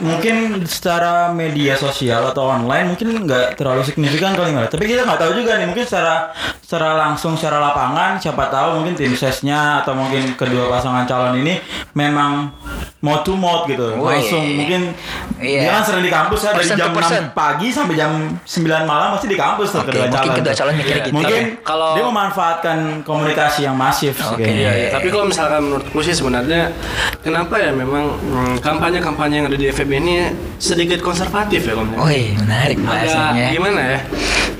[0.00, 5.16] mungkin secara media sosial atau online mungkin nggak terlalu signifikan kali nggak tapi kita nggak
[5.16, 9.94] tahu juga nih mungkin secara secara langsung secara lapangan siapa tahu mungkin tim sesnya atau
[9.94, 11.60] mungkin kedua pasangan calon ini
[11.94, 12.50] memang
[12.98, 14.16] mau to mouth gitu Wih.
[14.18, 14.96] langsung mungkin
[15.36, 15.60] Iya.
[15.60, 16.90] dia kan sering di kampus ya dari to jam.
[16.90, 20.74] 6 pagi sampai jam 9 malam pasti di kampus tuh kedua mungkin calon kedua calon
[20.74, 21.14] mikirnya gitu.
[21.14, 22.63] mungkin kalau- dia memanfaatkan
[23.04, 24.40] komunikasi yang masif Oke.
[24.40, 24.56] kayaknya.
[24.56, 24.88] Iya, iya.
[24.96, 26.72] Tapi kalau misalkan menurutku sih sebenarnya
[27.20, 30.14] kenapa ya memang hmm, kampanye-kampanye yang ada di FEB ini
[30.56, 33.46] sedikit konservatif ya kalau menurut Wih, menarik agak bahasanya.
[33.52, 33.98] gimana ya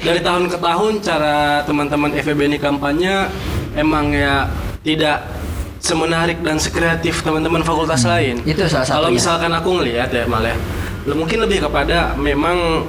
[0.05, 3.15] dari tahun ke tahun cara teman-teman FEB ini kampanye
[3.73, 4.49] emang ya
[4.85, 5.25] tidak
[5.81, 8.41] semenarik dan sekreatif teman-teman fakultas lain.
[8.41, 8.49] Hmm.
[8.49, 9.17] Itu salah Kalau satunya.
[9.21, 10.57] misalkan aku ngelihat ya malah
[11.13, 12.85] mungkin lebih kepada memang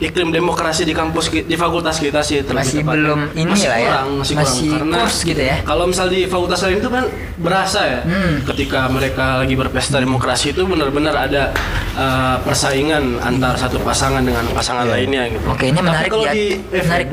[0.00, 2.96] iklim demokrasi di kampus di fakultas kita sih terlebih Masih tepatnya.
[2.96, 3.84] belum ini masih lah ya.
[3.86, 5.56] kurang, masih, Masih kurang karena kurs gitu ya.
[5.62, 7.04] kalau misal di fakultas lain itu kan
[7.36, 8.34] berasa ya Hmm.
[8.44, 11.52] ketika mereka lagi berpesta demokrasi itu benar-benar ada
[11.94, 14.92] uh, persaingan antar satu pasangan dengan pasangan Iya.
[14.94, 15.44] lainnya gitu.
[15.46, 16.32] Oke, ini menarik Tapi kalau ya.
[16.32, 17.08] di Menarik.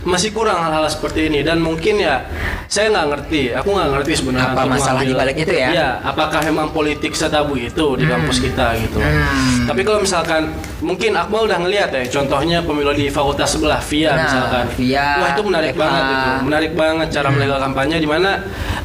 [0.00, 2.24] Masih kurang hal-hal seperti ini dan mungkin ya
[2.66, 5.68] saya nggak ngerti, aku nggak ngerti sebenarnya Apa masalah di balik itu ya?
[5.68, 8.96] Iya, apakah memang politik setabu itu di kampus kita gitu.
[8.96, 9.68] Hmm.
[9.68, 10.48] Tapi kalau misalkan
[10.80, 14.64] mungkin Akmal udah ngelihat ya contohnya pemilu di fakultas sebelah via Nah, misalkan.
[14.74, 15.78] VIA, Wah, itu menarik FH.
[15.78, 16.30] banget itu.
[16.42, 17.34] Menarik banget cara Hmm.
[17.36, 18.30] melegal kampanye di mana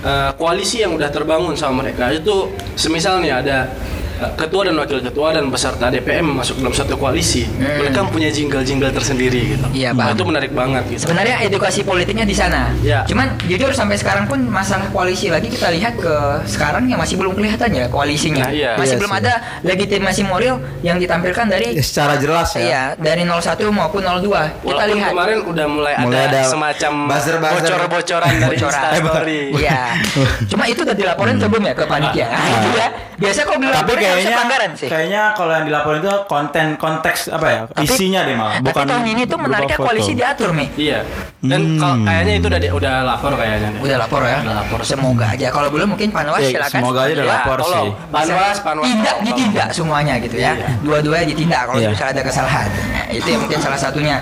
[0.02, 2.36] eh, koalisi yang udah terbangun sama mereka itu
[2.76, 3.72] semisal nih ada
[4.36, 7.46] ketua dan wakil ketua dan peserta DPM masuk dalam satu koalisi.
[7.46, 7.84] Hmm.
[7.84, 9.66] Mereka punya jingle-jingle tersendiri gitu.
[9.72, 11.02] Iya, Nah, itu menarik banget gitu.
[11.08, 12.72] Sebenarnya edukasi politiknya di sana.
[12.82, 13.04] Ya.
[13.06, 16.14] Cuman jujur sampai sekarang pun masalah koalisi lagi kita lihat ke
[16.46, 18.48] sekarang ya masih belum kelihatan ya koalisinya.
[18.48, 18.72] Nah, iya.
[18.76, 19.20] Masih Iya belum sih.
[19.24, 24.24] ada legitimasi moral yang ditampilkan dari Ya, secara jelas ya Iya, dari 01 maupun 02.
[24.24, 26.92] Kita Walaupun lihat kemarin udah mulai, Mulai ada, ada semacam
[27.42, 28.82] bocor-bocoran dari Bocoran.
[28.86, 29.42] Instastory.
[29.58, 29.82] Iya.
[30.52, 32.28] Cuma itu udah dilaporin atau belum ya ke panitia?
[32.30, 32.88] Ah, itu ya.
[33.16, 34.88] Biasa kalau tapi dilaporin kayaknya pelanggaran sih.
[34.88, 38.86] kayaknya kalau yang dilaporin itu konten konteks apa ya Tapi- isinya deh malah Tapi bukan
[38.86, 39.88] tahun ini tuh menariknya foto.
[39.88, 40.68] koalisi diatur nih.
[40.76, 41.00] Iya.
[41.40, 41.78] Dan Hmm.
[41.78, 43.58] kalau kayaknya itu udah di- udah lapor kayaknya.
[43.68, 43.80] deh.
[43.80, 44.38] Udah lapor ya.
[44.42, 44.80] Udah lapor.
[44.82, 45.48] Semoga aja.
[45.50, 46.72] Kalau belum mungkin Panwas Ya, silakan.
[46.76, 47.78] semoga aja udah Ya, lapor tolong.
[47.78, 47.90] sih.
[48.10, 48.86] Panwas, Panwas.
[48.86, 50.52] Tindak ditindak semuanya gitu ya.
[50.54, 50.68] Iya.
[50.82, 51.90] Dua-duanya ditindak kalau Iya.
[51.90, 52.68] misalnya ada kesalahan.
[53.08, 54.18] Itu yang mungkin salah satunya.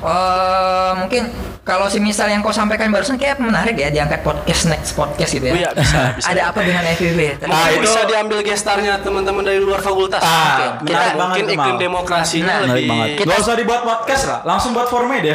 [0.00, 1.22] Eh mungkin
[1.70, 5.54] kalau semisal yang kau sampaikan barusan kayak menarik ya diangkat podcast next podcast gitu ya.
[5.54, 6.26] Oh iya, bisa, bisa.
[6.26, 7.20] Ada apa dengan FVB?
[7.40, 10.18] Ah, Mungkin itu- bisa diambil gestarnya teman-teman dari luar fakultas.
[10.18, 11.80] Ah, menarik Kita banget mungkin tuh, iklim Mal.
[11.80, 15.30] demokrasinya Nah, lebih banget Kita- Gak usah dibuat podcast lah langsung buat forme deh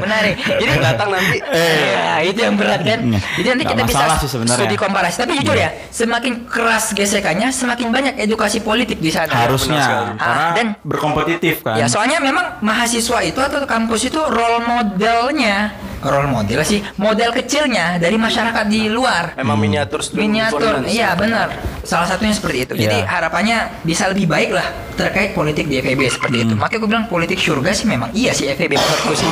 [0.00, 0.34] menarik.
[0.40, 1.36] Jadi datang nanti.
[1.44, 2.98] Ya, itu yang berat kan.
[3.02, 3.20] Hmm.
[3.36, 4.58] Jadi nanti kita bisa masalah sih sebenarnya.
[4.58, 5.16] studi komparasi.
[5.18, 9.32] Tapi jujur ya, semakin keras gesekannya, semakin banyak edukasi politik di sana.
[9.36, 10.10] harusnya sekali.
[10.16, 15.56] karena Ah, dan- berkompetitif kan Ya soalnya memang mahasiswa itu atau kampus itu role modelnya,
[16.00, 19.32] role model sih, model kecilnya dari masyarakat di luar.
[19.34, 21.50] Emang miniatur Miniatur, iya benar.
[21.80, 22.72] Salah satunya seperti itu.
[22.78, 23.06] Jadi Iya.
[23.06, 24.64] harapannya bisa lebih baik lah
[24.94, 26.44] terkait politik di FEB seperti Hmm.
[26.46, 26.54] itu.
[26.54, 29.28] Makanya gue bilang politik surga sih memang iya sih FEB menurutku sih.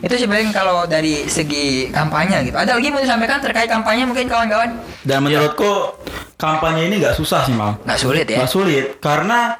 [0.00, 2.54] Itu sebenarnya kalau dari segi kampanye gitu.
[2.54, 4.70] Ada lagi mau disampaikan terkait kampanye mungkin kawan-kawan?
[5.02, 5.94] dan menurutku
[6.36, 8.38] kampanye ini nggak susah sih mal Nggak sulit ya?
[8.38, 9.54] nggak sulit karena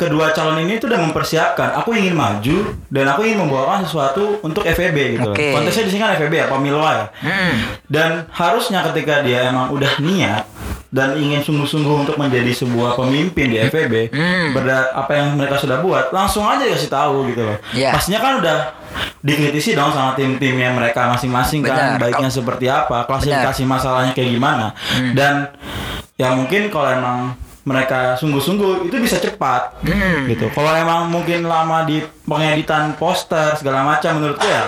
[0.00, 2.56] kedua calon ini tuh udah mempersiapkan aku ingin maju
[2.88, 5.52] dan aku ingin membawakan sesuatu untuk FEB gitu Oke.
[5.52, 7.54] konteksnya di sini kan FEB ya pemilu ya Hmm.
[7.86, 10.48] dan harusnya ketika dia emang udah niat
[10.90, 14.50] dan ingin sungguh-sungguh untuk menjadi sebuah pemimpin di FEB Hmm.
[14.52, 17.92] berda apa yang mereka sudah buat langsung aja kasih tahu gitu loh Iya.
[17.92, 18.58] pastinya kan udah
[19.20, 22.00] dikritisi dong sama tim-timnya mereka masing-masing kan Benar.
[22.00, 25.12] baiknya seperti apa klasifikasi masalahnya kayak gimana Hmm.
[25.12, 25.34] dan
[26.16, 27.18] ya mungkin kalau emang
[27.70, 30.26] mereka sungguh-sungguh itu bisa cepat Hmm.
[30.26, 34.64] gitu kalau emang mungkin lama di pengeditan poster segala macam menurutku ya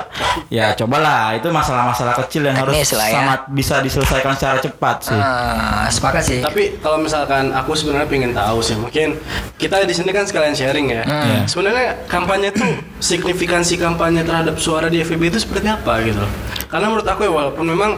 [0.48, 3.14] ya cobalah itu masalah-masalah kecil yang harus Teknis lah ya.
[3.16, 6.38] sangat bisa diselesaikan secara cepat sih Ah, sepakat sih.
[6.38, 9.16] Tapi kalau misalkan aku sebenarnya pengen tahu sih, mungkin
[9.56, 11.02] kita di sini kan sekalian sharing ya.
[11.02, 11.24] Hmm.
[11.24, 11.40] Iya.
[11.46, 16.32] Sebenarnya kampanye tuh signifikansi kampanye terhadap suara di FEB itu seperti apa gitu loh.
[16.66, 17.90] Karena menurut aku ya walaupun memang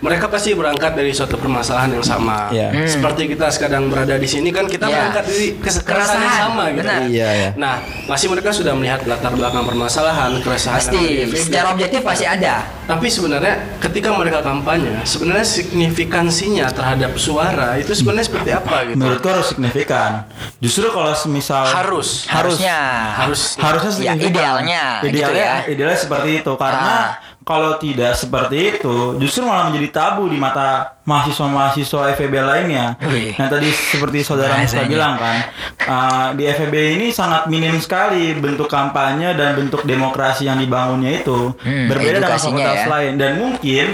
[0.00, 2.48] mereka pasti berangkat dari suatu permasalahan yang sama.
[2.50, 2.72] Iya.
[2.72, 2.88] Hmm.
[2.88, 4.96] Seperti kita sekarang berada di sini kan kita Iya.
[4.98, 6.78] berangkat dari kesekerasan yang sama gitu.
[6.82, 7.00] benar.
[7.04, 7.50] Iya, iya.
[7.54, 12.64] Nah, pasti mereka sudah melihat latar belakang permasalahan, keresahan Pasti secara objektif pasti ada.
[12.84, 18.96] Tapi sebenarnya ketika mereka kampanye, sebenarnya signifikansinya terhadap suara itu sebenarnya seperti apa gitu?
[18.96, 20.24] menurutku harus signifikan
[20.58, 22.24] justru kalau semisal Harus.
[22.24, 22.78] harus Harusnya.
[23.14, 23.40] Harus.
[23.56, 24.30] harusnya Ya, signifikan.
[24.30, 25.56] idealnya, gitu idealnya ya.
[25.66, 27.08] idealnya seperti itu karena Ah.
[27.44, 33.32] Kalau tidak seperti itu justru malah menjadi tabu di mata mahasiswa-mahasiswa FEB lainnya Wih.
[33.32, 35.36] yang tadi seperti saudara Musa bilang kan
[35.78, 41.52] uh, di FEB ini sangat minim sekali bentuk kampanye dan bentuk demokrasi yang dibangunnya itu
[41.60, 42.88] Hmm, berbeda dengan fakultas ya.
[42.88, 43.86] lain dan mungkin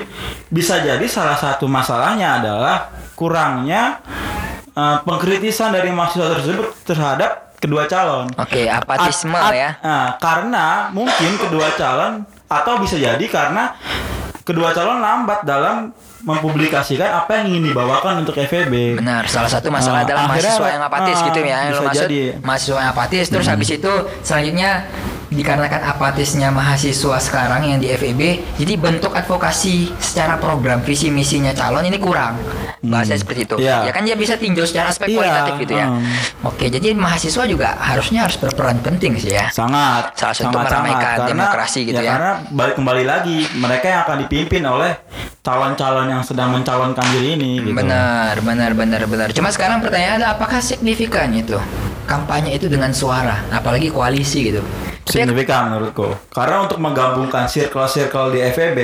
[0.46, 2.76] bisa jadi salah satu masalahnya adalah
[3.14, 3.98] kurangnya
[4.72, 9.70] uh, pengkritisan dari mahasiswa tersebut terhadap kedua calon Oke, apatisme At- at- ya.
[9.80, 13.78] nah, karena mungkin kedua calon atau bisa jadi karena
[14.42, 18.98] kedua calon lambat dalam mempublikasikan apa yang ingin dibawakan untuk FEB.
[18.98, 21.58] Benar, salah satu masalah Ah, adalah mahasiswa yang apatis ah, gitu ya.
[21.70, 22.20] Yang maksud jadi.
[22.42, 24.70] mahasiswa yang apatis terus habis itu selanjutnya
[25.30, 28.20] dikarenakan apatisnya mahasiswa sekarang yang di FEB,
[28.58, 32.34] jadi bentuk advokasi secara program visi misinya calon ini kurang.
[32.80, 33.56] Bahasa seperti itu.
[33.60, 33.86] Iya.
[33.86, 35.86] Ya kan dia bisa tinjau secara aspek Iya, kualitatif gitu ya.
[35.86, 36.48] hmm.
[36.48, 39.52] Oke, jadi mahasiswa juga harusnya harus berperan penting sih ya.
[39.52, 41.28] sangat Salah satu sangat meramaikan sangat.
[41.28, 42.16] demokrasi gitu ya.
[42.16, 44.96] karena balik kembali lagi mereka yang akan dipimpin oleh
[45.40, 47.76] calon-calon yang sedang mencalonkan diri ini gitu.
[47.76, 49.28] Benar, benar, benar, benar.
[49.30, 51.60] Cuma sekarang pertanyaannya adalah apakah signifikan itu
[52.08, 54.64] kampanye itu dengan suara, apalagi koalisi gitu.
[55.02, 58.78] Signifikan menurutku karena untuk menggabungkan circle-circle di FEB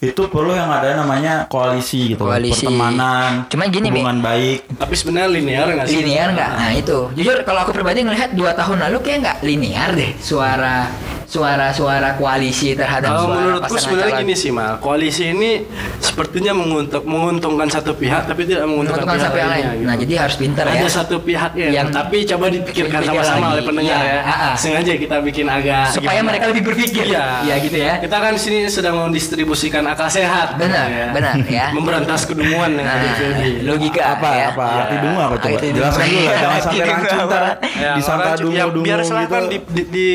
[0.00, 2.64] itu perlu yang ada namanya koalisi gitu Koalisi.
[2.64, 5.98] pertemanan Cuma gini, hubungan baik Tapi sebenarnya linear nggak sih?
[5.98, 6.50] linear nggak?
[6.54, 10.88] Nah itu, jujur kalau aku pribadi ngelihat dua tahun lalu kayak nggak linear deh suara
[11.28, 14.22] suara-suara koalisi terhadap Kalau suara menurutku sebenarnya calon.
[14.24, 15.60] gini sih mal, koalisi ini
[15.98, 19.64] sepertinya menguntung, menguntungkan satu pihak tapi tidak menguntungkan, Menguntungkan pihak sampai yang lain.
[19.68, 19.84] lainnya.
[19.84, 20.02] Nah gitu.
[20.02, 20.72] jadi harus pintar ya.
[20.74, 23.52] Ada satu pihak yang, Yang- tapi coba dipikirkan Dipikir sama-sama lagi.
[23.52, 24.20] oleh pendengar Iya, ya.
[24.22, 24.54] ah, ah.
[24.56, 26.28] Sengaja kita bikin agak supaya gimana?
[26.28, 27.04] mereka lebih berpikir.
[27.06, 27.26] Iya.
[27.42, 27.92] Iya gitu ya.
[27.98, 30.54] Kita kan di sini sedang mendistribusikan akal sehat.
[30.54, 31.06] Benar, ya.
[31.10, 31.66] benar ya.
[31.76, 33.26] Memberantas kedumuan yang ada di
[33.58, 34.46] Nah, logika apa ya.
[34.48, 34.80] apa Iya.
[34.80, 37.52] arti dungu apa coba jelaskan dulu lah jangan sampai rancu ntar apa?
[37.74, 40.06] Ya, disangka ya, dungu biar gitu silakan di, di, di,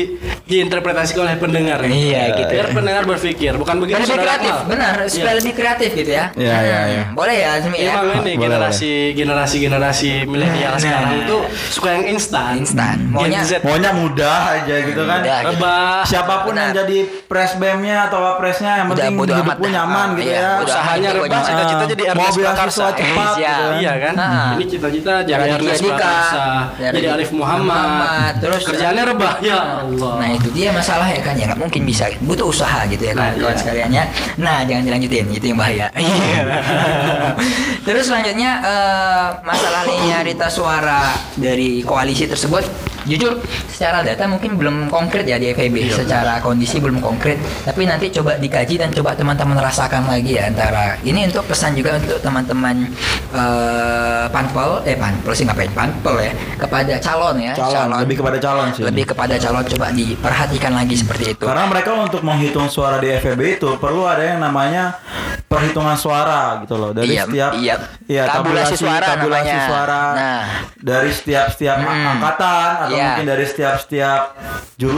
[0.44, 1.78] diinterpretasikan oleh pendengar.
[1.80, 4.68] Iya, gitu Biar pendengar berpikir, bukan begitu lebih kreatif, Akmal?
[4.68, 4.94] benar.
[5.06, 5.38] Supaya Iya.
[5.40, 6.24] lebih kreatif gitu ya.
[6.34, 7.02] Iya, iya, iya.
[7.10, 7.90] Boleh ya, Azmi ya.
[7.90, 10.80] Emang ini Boleh, generasi generasi generasi milenial Nah.
[10.80, 11.36] sekarang itu
[11.70, 12.52] suka yang instan.
[12.56, 12.96] Instan.
[13.08, 15.38] Maunya maunya mudah aja gitu kan Mudah.
[15.46, 16.00] rebah.
[16.04, 16.62] siapa pun Benar.
[16.62, 19.72] yang jadi presbemnya atau wapresnya yang Udah penting bodo amat hidupku dah.
[19.72, 22.52] nyaman gitu iya, ya Usahanya rebah, cita-cita jadi mau beasiswa
[22.90, 23.52] cepat Iya.
[23.54, 23.74] gitu kan.
[23.80, 24.14] Iya kan?
[24.14, 24.50] Ah.
[24.54, 26.44] Ini cita-cita Ernest Dika, Prakarsa,
[26.76, 27.62] jadi Arif Muhammad.
[27.64, 30.12] Muhammad, terus kerjaannya rebah ya Allah.
[30.18, 33.30] Nah itu dia masalah ya kan ya nggak mungkin bisa butuh usaha gitu ya Nah,
[33.30, 33.60] kawan-kawan iya.
[33.60, 34.04] sekalian ya.
[34.36, 35.86] Nah jangan dilanjutin itu yang bahaya.
[37.86, 41.00] Terus selanjutnya eh, masalah linearitas suara
[41.36, 42.66] dari koalisi tersebut
[43.04, 43.36] jujur
[43.68, 45.94] secara data mungkin belum konkret ya di FEB Iya.
[45.96, 50.98] secara kondisi belum konkret tapi nanti coba dikaji dan coba teman-teman rasakan lagi ya antara
[51.02, 52.90] ini untuk pesan juga untuk teman-teman
[53.30, 58.66] eh, panpel eh panpel sih ngapain panpel ya kepada calon ya calon, lebih kepada calon
[58.72, 61.44] sih lebih kepada calon coba diperhatikan lagi seperti itu.
[61.44, 64.96] Karena mereka untuk menghitung suara di FEB itu perlu ada yang namanya
[65.44, 67.74] perhitungan suara gitu loh dari Iya, setiap iya.
[68.06, 69.68] iya, Tabulasi suara tabulasi namanya.
[69.68, 70.42] suara Nah.
[70.74, 72.12] dari setiap setiap Hmm.
[72.16, 73.04] angkatan atau Iya.
[73.12, 74.20] mungkin dari setiap setiap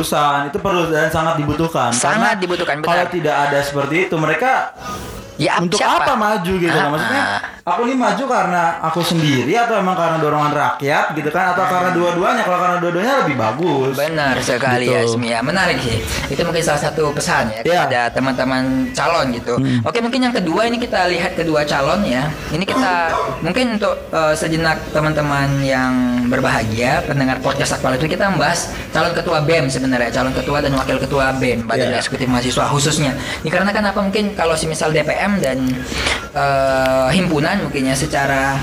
[0.06, 1.90] jurusan itu perlu dan sangat dibutuhkan.
[1.90, 2.86] Sangat Karena dibutuhkan, benar.
[2.86, 4.70] Kalau tidak ada seperti itu mereka
[5.36, 6.00] Ya, untuk siapa?
[6.02, 6.88] apa maju gitu kan?
[6.88, 7.38] Maksudnya ah.
[7.68, 11.52] aku ini maju karena aku sendiri atau emang karena dorongan rakyat gitu kan?
[11.52, 12.42] Atau karena dua-duanya?
[12.42, 13.92] Kalau karena dua-duanya lebih bagus.
[13.94, 14.94] Benar sekali Gitu.
[14.94, 15.98] ya Asmi ya menarik sih.
[16.30, 17.84] Itu mungkin salah satu pesan ya Iya.
[17.84, 19.54] kepada teman-teman calon gitu.
[19.84, 22.32] Oke mungkin yang kedua ini kita lihat kedua calon ya.
[22.48, 22.92] Ini kita
[23.42, 25.92] mungkin untuk eh, sejenak teman-teman yang
[26.26, 30.96] berbahagia pendengar podcast aktual itu kita membahas calon ketua BEM sebenarnya calon ketua dan wakil
[30.96, 32.00] ketua BEM Badan Iya.
[32.00, 33.12] Eksekutif Mahasiswa khususnya.
[33.42, 34.00] Ini karena kan apa?
[34.00, 34.90] Mungkin kalau si misal
[35.26, 35.58] DPM dan
[36.32, 38.54] eh, himpunan mungkinnya secara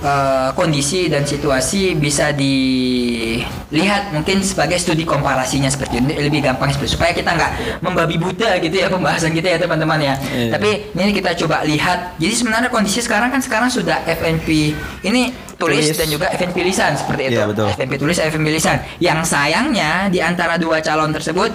[0.00, 6.96] eh, kondisi dan situasi bisa dilihat mungkin sebagai studi komparasinya seperti ini lebih gampang seperti
[6.96, 7.52] supaya kita nggak
[7.84, 10.14] membabi buta gitu ya pembahasan kita ya teman-teman ya.
[10.32, 10.56] Iya.
[10.56, 12.16] Tapi ini kita coba lihat.
[12.16, 14.72] Jadi sebenarnya kondisi sekarang kan sekarang sudah FNP
[15.04, 15.90] ini tulis Tulis.
[15.92, 17.34] dan juga FNP lisan seperti itu.
[17.34, 17.66] Iya, betul.
[17.68, 18.78] FNP tulis FNP lisan.
[18.98, 21.50] Yang sayangnya di antara dua calon tersebut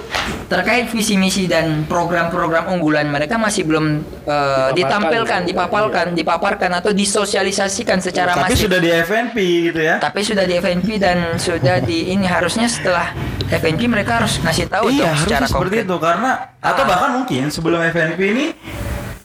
[0.46, 3.86] terkait visi misi dan program-program unggulan mereka masih belum
[4.22, 4.76] eh, Dipaparkan.
[4.76, 8.68] ditampilkan, dipapalkan, dipaparkan atau disosialisasikan secara tapi masif.
[8.68, 13.16] sudah di FNP gitu ya Tapi sudah di FNP dan sudah di ini harusnya setelah
[13.46, 15.86] FNP mereka harus ngasih tahu dong iya secara harusnya seperti konkret.
[15.86, 16.88] itu karena atau Ah.
[16.88, 18.46] bahkan mungkin sebelum FNP ini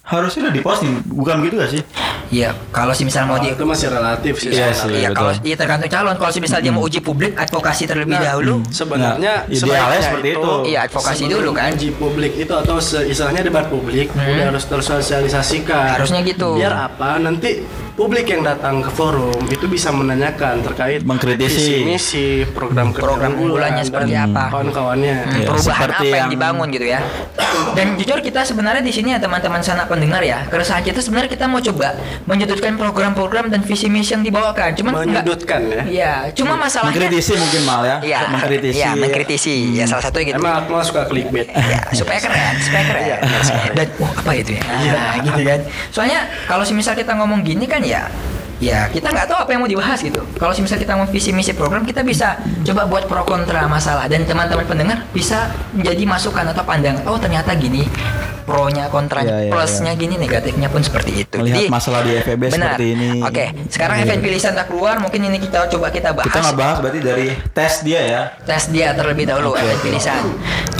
[0.08, 1.82] harusnya udah diposting bukan begitu gak sih
[2.28, 4.52] Iya, kalau si misal mau di itu masih relatif sih.
[4.52, 4.76] Iya sebenarnya.
[4.76, 4.92] sih.
[4.92, 5.16] Iya, betul.
[5.16, 6.14] kalau iya tergantung calon.
[6.20, 8.54] Kalau si misal dia mau uji publik, advokasi terlebih Nah, dahulu.
[8.68, 10.52] Sebenarnya Nah, idealnya sebaiknya seperti itu.
[10.68, 11.70] Iya, advokasi dulu kan.
[11.72, 14.28] Uji publik itu atau istilahnya debat publik Hmm.
[14.28, 15.96] udah harus tersosialisasikan.
[15.96, 16.60] Harusnya gitu.
[16.60, 17.16] Biar apa?
[17.16, 17.64] Nanti
[17.98, 21.58] publik yang datang ke forum itu bisa menanyakan terkait Mengkritisi.
[21.58, 24.44] visi misi program Program unggulannya dan seperti apa.
[24.54, 25.16] Kawan-kawannya.
[25.18, 27.00] Hmm, perubahan seperti apa yang, yang- dibangun gitu ya.
[27.74, 30.46] Dan jujur kita sebenarnya di sini ya teman-teman sanak pendengar ya.
[30.46, 34.78] Keresahan kita sebenarnya kita mau coba menyudutkan program-program dan visi misi yang dibawakan.
[34.78, 35.82] Cuman enggak Menyudutkan ya.
[35.82, 39.54] Iya, cuma masalahnya mengkritisi mungkin mal ya Iya, mengkritisi Iya, mengkritisi.
[39.74, 40.38] Ya salah satu gitu.
[40.38, 41.50] Emang Akmal suka clickbait.
[41.50, 43.02] ya, supaya keren, supaya keren.
[43.04, 43.16] Iya.
[43.74, 44.62] Dan oh apa itu ya?
[44.62, 45.60] Nah, gitu kan.
[45.90, 48.12] Soalnya kalau semisal kita ngomong gini kan ya
[48.58, 50.20] ya kita nggak tahu apa yang mau dibahas gitu.
[50.34, 54.22] Kalau misalnya kita mau visi misi program, kita bisa coba buat pro kontra masalah dan
[54.22, 57.02] teman-teman pendengar bisa menjadi masukan atau pandangan.
[57.06, 57.86] Oh ternyata gini
[58.42, 61.36] pronya kontranya Iya, iya, plusnya gini negatifnya pun seperti itu.
[61.36, 62.80] Melihat masalah di FEB benar.
[62.80, 63.08] seperti ini.
[63.20, 64.08] Oke, sekarang Iya.
[64.08, 66.32] FNP lisan tak keluar, mungkin ini kita coba kita bahas.
[66.32, 68.22] Kita nggak bahas berarti dari tes dia ya.
[68.48, 69.88] tes dia terlebih dahulu FNP oke.
[69.92, 70.24] lisan.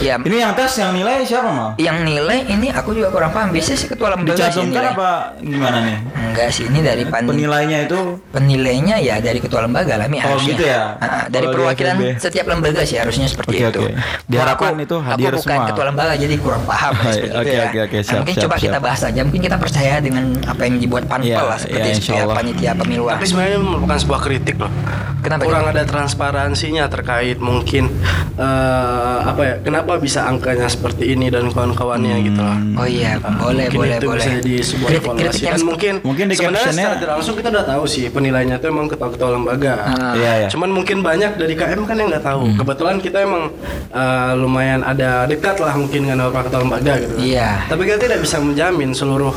[0.00, 1.70] Ya, Ini yang tes yang nilai siapa mal?
[1.76, 3.52] yang nilai ini aku juga kurang paham.
[3.52, 5.98] Biasanya sih ketua lembaga sih apa gimana nih?
[6.32, 7.28] Enggak sih, ini dari pan
[7.68, 10.48] Penilainya itu penilainya ya dari ketua lembaga lah Mi Oh, harusnya.
[10.48, 10.80] gitu ya?
[10.96, 12.16] Ah, dari Kalau di perwakilan FEB.
[12.18, 13.80] setiap lembaga sih harusnya seperti Oke, itu.
[13.82, 13.92] oke.
[14.26, 15.68] Diharapkan Aku- itu hadir aku bukan semua.
[15.68, 17.62] ketua lembaga jadi kurang paham Oke, seperti itu oke, ya.
[17.62, 18.64] oke, oke, Nah, siap, mungkin siap, coba siap.
[18.64, 19.20] kita bahas saja.
[19.20, 22.36] Mungkin kita percaya dengan apa yang dibuat panpel Iya, lah seperti iya, itu ya insyaallah.
[22.36, 23.14] panitia pemiluan.
[23.14, 24.72] Tapi sebenarnya merupakan sebuah kritik loh.
[25.18, 25.72] Kenapa Kurang gitu?
[25.74, 27.90] ada transparansinya terkait mungkin
[28.38, 29.54] eh, apa ya?
[29.60, 32.56] Kenapa bisa angkanya seperti ini dan kawan-kawannya gitu loh.
[32.76, 34.16] Oh iya, boleh Mungkin boleh itu boleh.
[34.16, 37.84] bisa jadi sebuah Kritik- evaluasi kritik mungkin Mungkin di sebenarnya captionnya- langsung kita udah tahu
[37.90, 39.74] sih penilainya itu emang ketua-ketua lembaga.
[39.82, 40.14] Ah.
[40.14, 40.48] Iya, iya.
[40.48, 42.46] Cuman mungkin banyak dari KM kan yang nggak tahu.
[42.46, 42.56] Hmm.
[42.62, 43.50] Kebetulan kita emang
[43.90, 47.14] eh, lumayan ada dekat lah mungkin dengan beberapa ketua lembaga gitu.
[47.18, 47.66] Iya.
[47.66, 49.34] Tapi kita tidak bisa menjamin seluruh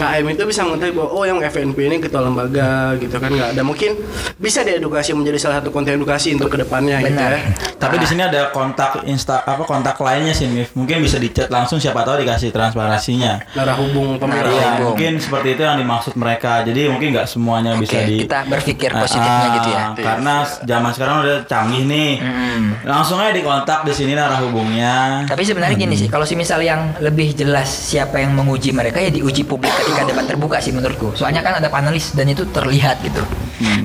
[0.00, 3.62] KM itu bisa mengetahui bahwa oh yang FNP ini ketua lembaga gitu kan nggak ada.
[3.62, 4.00] Mungkin
[4.40, 7.36] bisa diedukasi menjadi salah satu konten edukasi untuk ke depannya gitu Benar.
[7.36, 7.40] ya.
[7.76, 10.72] Tapi di sini ada kontak insta apa kontak lainnya sih Mif.
[10.72, 13.44] Mungkin bisa dicat langsung siapa tahu dikasih transparansinya.
[13.52, 14.48] Narah hubung pemilu.
[14.56, 16.64] Iya, mungkin seperti itu yang dimaksud mereka.
[16.64, 17.28] Jadi mungkin nggak
[17.60, 19.84] semuanya bisa Oke, di kita berpikir Ah, positifnya ah, gitu ya.
[19.94, 22.10] Karena zaman sekarang udah canggih nih.
[22.18, 22.62] Mm.
[22.88, 25.24] Langsung aja dikontak di sini narah hubungnya.
[25.28, 29.12] Tapi sebenarnya gini sih, kalau sih misal yang lebih jelas siapa yang menguji mereka ya
[29.12, 31.12] diuji publik ketika debat terbuka sih menurutku.
[31.14, 33.22] Soalnya kan ada panelis dan itu terlihat gitu.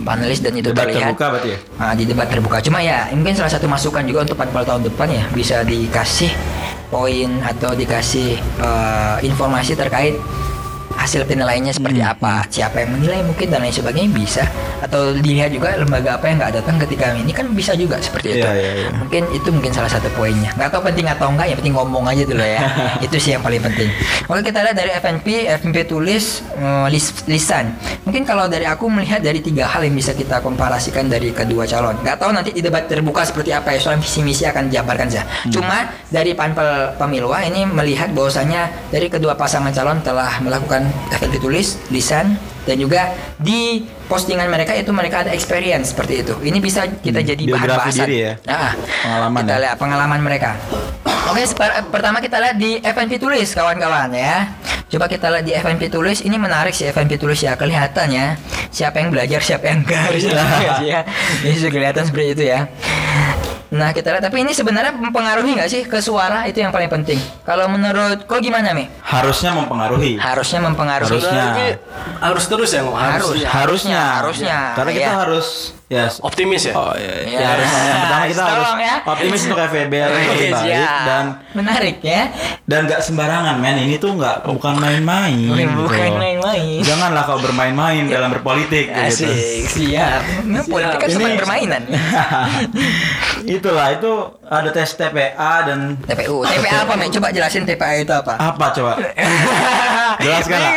[0.08, 0.76] Panelis dan itu Hmm.
[0.76, 1.12] Debat terlihat.
[1.12, 1.60] terbuka berarti ya?
[1.78, 2.58] Nah, di debat terbuka.
[2.64, 6.32] Cuma ya mungkin salah satu masukan juga untuk 40 tahun depan ya bisa dikasih
[6.88, 10.16] poin atau dikasih eh, informasi terkait
[10.94, 12.14] hasil penilaiannya seperti Hmm.
[12.14, 14.44] apa, siapa yang menilai mungkin dan lain sebagainya bisa
[14.80, 18.46] atau dilihat juga lembaga apa yang nggak datang ketika ini kan bisa juga seperti itu.
[18.46, 18.90] Iya, iya, iya.
[18.94, 20.52] Mungkin itu mungkin salah satu poinnya.
[20.54, 22.60] Nggak tahu penting atau enggak, yang penting ngomong aja dulu ya.
[23.06, 23.90] itu sih yang paling penting.
[24.26, 25.28] Oke kita lihat dari FNP,
[25.62, 27.74] FNP tulis eh, lis- lisan.
[28.04, 31.98] Mungkin kalau dari aku melihat dari tiga hal yang bisa kita komparasikan dari kedua calon.
[32.02, 35.24] Nggak tahu nanti di debat terbuka seperti apa ya, soalnya visi misi akan dijabarkan saja.
[35.24, 35.52] Hmm.
[35.54, 35.78] Cuma
[36.10, 40.75] dari panpel pemilu ini melihat bahwasanya dari kedua pasangan calon telah melakukan
[41.12, 46.34] FNP tulis, lisan dan juga di postingan mereka itu mereka ada experience seperti itu.
[46.40, 48.04] Ini bisa kita Hmm, jadi bahan biografi bahasan.
[48.04, 48.34] diri ya?
[48.44, 48.72] Nah,
[49.04, 49.62] Pengalaman kita ya?
[49.62, 50.52] lihat pengalaman mereka.
[51.26, 54.50] Oke, seper- pertama kita lihat di FNP tulis kawan-kawan ya.
[54.86, 58.38] Coba kita lihat di FNP tulis ini menarik sih FNP tulis ya kelihatan ya.
[58.70, 60.14] Siapa yang belajar, siapa yang enggak
[60.86, 61.02] ya.
[61.42, 62.70] Ini sudah kelihatan seperti itu ya.
[63.76, 67.20] Nah kita lihat tapi ini sebenarnya mempengaruhi nggak sih ke suara itu yang paling penting.
[67.44, 68.88] Kalau menurut kau gimana Mi?
[69.04, 70.16] Harusnya mempengaruhi.
[70.16, 71.12] Harusnya mempengaruhi.
[71.12, 71.44] Harusnya.
[72.24, 72.96] Harus terus ya, harus.
[72.96, 73.36] Harus.
[73.36, 73.50] ya.
[73.52, 74.02] Harusnya.
[74.24, 74.58] harusnya.
[74.80, 75.20] Karena kita Iya.
[75.28, 75.48] harus
[75.86, 76.74] ya Optimis ya.
[76.74, 77.38] Oh iya, Iya.
[77.38, 78.96] ya harus yang pertama kita harus ya.
[79.06, 82.22] optimis untuk FVB yang lebih baik dan menarik ya.
[82.66, 85.86] dan nggak sembarangan men ini tuh nggak bukan main-main gitu.
[85.86, 86.82] Bukan main-main.
[86.82, 89.30] janganlah kau bermain-main dalam berpolitik gitu.
[89.30, 90.22] Asik, siap.
[90.44, 91.82] Nah, politik kan Ini- permainan.
[93.46, 94.12] itulah itu
[94.44, 97.10] ada tes TPA dan TPU, TPA apa, Mek?
[97.12, 98.34] Coba jelasin TPA itu apa.
[98.36, 98.98] apa coba
[100.24, 100.74] jelaskan lah.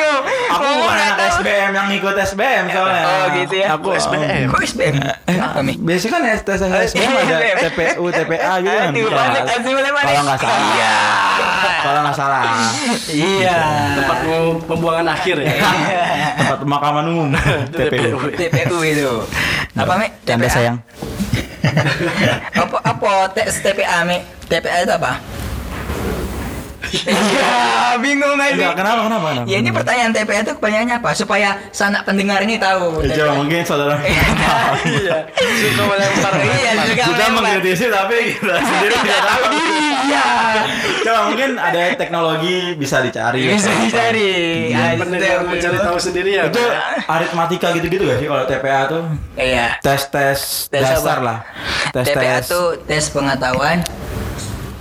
[0.51, 1.17] Aku bukan anak.
[1.31, 3.67] SBM yang ngikut SBM soalnya Oh, gitu ya.
[3.73, 4.49] aku SBM.
[4.49, 4.97] Kok SBM?
[5.29, 5.77] Apa, Mek?
[5.79, 8.91] Biasanya kan tes SBM ada TPU, TPA gitu kan.
[8.91, 10.59] Kalau nggak- salah.
[10.69, 10.95] Iya.
[11.79, 12.43] Kalau nggak salah.
[13.09, 13.59] Iya.
[13.95, 15.53] Tempat pem- pembuangan akhir ya.
[16.37, 17.29] Tempat pemakaman umum.
[17.71, 18.17] TPU.
[18.31, 19.11] TPU itu.
[19.75, 20.11] Apa, Mek?
[20.23, 20.55] Canda TPA?
[20.55, 20.77] sayang.
[22.55, 24.23] apa apa tes TPA, Mek?
[24.47, 25.21] TPA itu apa?
[26.89, 28.63] Iya, bingung nggak sih?
[28.63, 29.27] Enggak, kenapa kenapa?
[29.35, 29.47] kenapa?
[29.51, 31.11] Ya ini pertanyaan TPA itu pertanyaannya apa?
[31.13, 33.03] Supaya sanak pendengar ini tahu.
[33.05, 33.99] Ya, coba mungkin saudara
[34.87, 35.17] Iya.
[35.35, 36.33] Suka melempar.
[36.49, 37.31] Iya, juga kita melempar.
[37.35, 39.43] mengkritisi tapi kita sendiri tidak tahu.
[40.09, 40.27] Iya.
[41.05, 43.43] Coba mungkin ada teknologi bisa dicari.
[43.53, 44.31] Bisa dicari.
[44.97, 46.43] Pendengar mencari tahu sendiri ya.
[46.49, 46.63] Itu
[47.05, 49.03] aritmatika gitu-gitu gak sih kalau TPA tuh?
[49.37, 49.67] Iya.
[49.83, 50.39] Tes tes
[50.71, 51.39] Tes dasar lah.
[51.93, 53.83] TPA itu tes pengetahuan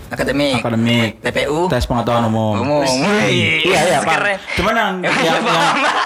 [0.10, 0.60] akademik.
[0.60, 1.10] akademik.
[1.20, 2.56] TPU tes pengetahuan umum.
[2.60, 2.84] umum.
[2.84, 4.18] Wih, Iya iya pak.
[4.56, 5.40] Cuman yang yang, yang,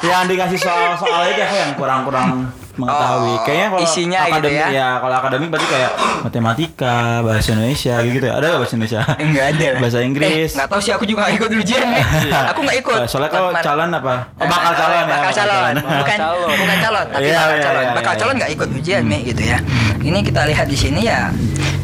[0.02, 2.30] yang dikasih soal-soal itu aku yang kurang-kurang
[2.72, 3.30] mengetahui.
[3.30, 4.90] Oh, Kayaknya kalau isinya gitu akademik ya?
[4.98, 5.92] kalau akademik berarti kayak
[6.24, 8.34] matematika, bahasa Indonesia gitu ya.
[8.34, 9.02] Ada nggak bahasa Indonesia?
[9.20, 9.68] Enggak ada.
[9.84, 10.50] Bahasa Inggris.
[10.50, 11.84] Eh, nggak tahu sih aku juga nggak ikut ujian.
[12.52, 12.98] aku nggak ikut.
[12.98, 14.16] Eh, Soalnya kau calon apa?
[14.34, 15.06] Oh, bakal calon ya.
[15.12, 16.56] bakal calon, bukan calon.
[16.56, 17.84] bukan calon, tapi Iya, bakal iya, calon.
[17.84, 19.58] iya, bakal calon nggak ikut ujian nih gitu ya.
[20.02, 21.30] Ini kita lihat di sini ya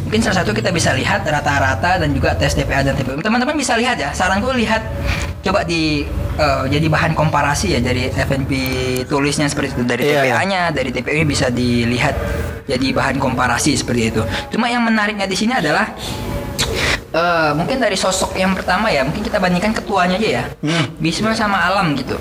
[0.07, 3.19] Mungkin salah satu kita bisa lihat rata-rata dan juga tes TPA dan TPU.
[3.19, 4.15] Teman-teman bisa lihat ya.
[4.15, 4.79] Saranku lihat
[5.43, 6.07] coba di
[6.39, 8.51] eh, jadi bahan komparasi ya dari FNP
[9.11, 10.39] tulisnya seperti itu dari Iya, iya.
[10.39, 12.15] TPA-nya, dari TPU bisa dilihat
[12.71, 14.23] jadi bahan komparasi seperti itu.
[14.47, 15.91] Cuma yang menariknya di sini adalah
[17.11, 20.43] eh, mungkin dari sosok yang pertama ya, mungkin kita bandingkan ketuanya aja ya.
[20.63, 20.87] Hmm.
[21.03, 22.15] Bisma sama Alam gitu.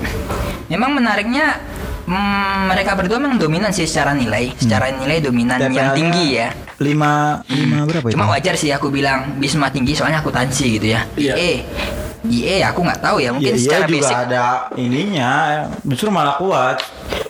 [0.67, 1.55] Memang menariknya
[2.03, 6.51] hmm, mereka berdua memang dominan sih secara nilai, secara nilai dominan yang tinggi ya.
[6.77, 8.13] Lima, lima berapa itu?
[8.13, 11.01] Cuma wajar sih aku bilang Bisma tinggi soalnya akuntansi gitu ya.
[11.17, 11.33] Iya.
[11.33, 11.53] IE,
[12.29, 14.43] IE aku nggak tahu ya, mungkin Iya, secara iya juga basic ada
[14.77, 15.31] ininya,
[15.81, 16.77] justru malah kuat.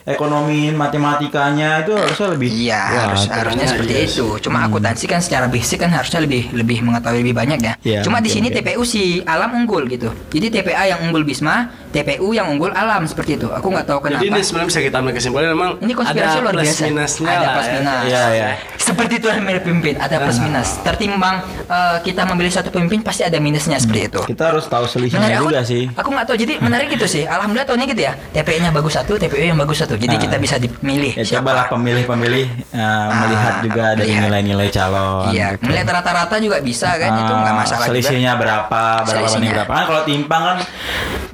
[0.07, 3.01] Ekonomi matematikanya itu harusnya lebih Iya, kuat.
[3.03, 4.07] harus harusnya iya, seperti iya.
[4.07, 4.25] itu.
[4.39, 7.73] Cuma akuntansi kan secara basic kan harusnya lebih lebih mengetahui lebih banyak ya.
[7.83, 8.47] Iya, Cuma di oke, sini.
[8.47, 10.07] TPU si Alam unggul gitu.
[10.31, 13.51] Jadi TPA yang unggul Bisma, TPU yang unggul Alam seperti itu.
[13.51, 14.23] Aku nggak tahu kenapa.
[14.23, 16.83] Jadi ini sebenarnya bisa kita ambil kesimpulan memang Ini konspirasi ada luar plus biasa.
[16.87, 17.73] minusnya Ada plus ya.
[17.75, 18.03] minus.
[18.07, 18.47] Iya, iya.
[18.79, 20.69] Seperti itu yang pemimpin, ada plus minus.
[20.79, 21.35] Tertimbang
[21.67, 24.21] eh, kita memilih satu pemimpin pasti ada minusnya seperti itu.
[24.23, 25.83] Kita harus tahu selisihnya Menarik aku, juga sih.
[25.91, 27.27] aku nggak tahu jadi menarik gitu sih.
[27.27, 28.13] Alhamdulillah tahunnya gitu ya.
[28.31, 29.95] TPI-nya bagus satu, TPU yang bagus satu.
[29.95, 30.21] Jadi Nah.
[30.21, 31.13] kita bisa dimilih.
[31.13, 31.41] Ya siapa.
[31.41, 34.23] cobalah pemilih-pemilih uh, melihat juga dari melihat.
[34.23, 35.27] nilai-nilai calon.
[35.30, 35.63] Iya, gitu.
[35.65, 37.91] melihat rata-rata juga bisa kan itu nggak Ah, masalah juga.
[37.93, 39.51] selisihnya berapa berapa banding Selisihnya.
[39.56, 40.58] berapa kan kalau timpang kan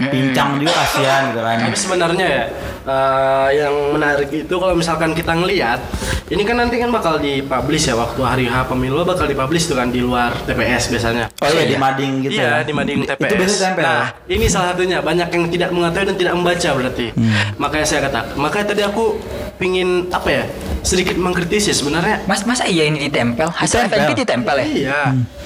[0.04, 2.44] pincang juga kasihan gitu kan Tapi sebenarnya ya
[2.86, 5.80] eh, yang menarik itu kalau misalkan kita ngelihat
[6.32, 9.92] ini kan nanti kan bakal dipublish ya waktu hari H pemilu bakal dipublish tuh kan
[9.92, 11.26] di luar TPS biasanya.
[11.30, 13.28] oh iya di mading gitu iya, ya di mading TPS.
[13.28, 14.98] itu biasanya tempel Nah, ini salah satunya.
[15.04, 17.08] Banyak yang tidak mengetahui dan tidak membaca berarti.
[17.14, 17.32] Hmm.
[17.60, 19.04] Makanya saya kata, makanya tadi aku
[19.62, 20.44] pingin apa ya?
[20.82, 22.24] Sedikit mengkritisi sebenarnya.
[22.26, 23.48] Mas masa iya ini ditempel?
[23.52, 24.00] Hasil Ditempel.
[24.00, 24.66] FNP ditempel ya?
[24.66, 25.02] Iya.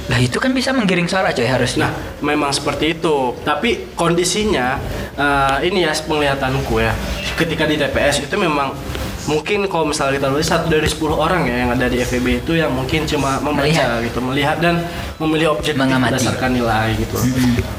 [0.08, 1.89] Lah itu kan bisa menggiring suara coy harusnya.
[1.89, 3.36] Nah, memang seperti itu.
[3.43, 4.80] Tapi kondisinya
[5.19, 6.93] eh, ini ya penglihatanku ya.
[7.38, 8.73] Ketika di TPS itu memang
[9.28, 12.56] mungkin kalau misalnya kita lihat satu dari 10 orang ya yang ada di FEB itu
[12.56, 14.00] yang mungkin cuma membaca Melihat.
[14.02, 14.82] gitu, melihat dan
[15.17, 16.15] memilih objektif Mengamati.
[16.15, 17.17] berdasarkan nilai gitu.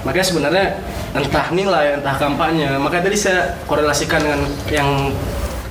[0.05, 0.67] Makanya sebenarnya
[1.11, 2.71] entah nilai, entah kampanye.
[2.77, 4.89] Makanya tadi saya korelasikan dengan yang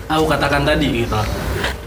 [0.05, 1.19] aku katakan tadi gitu.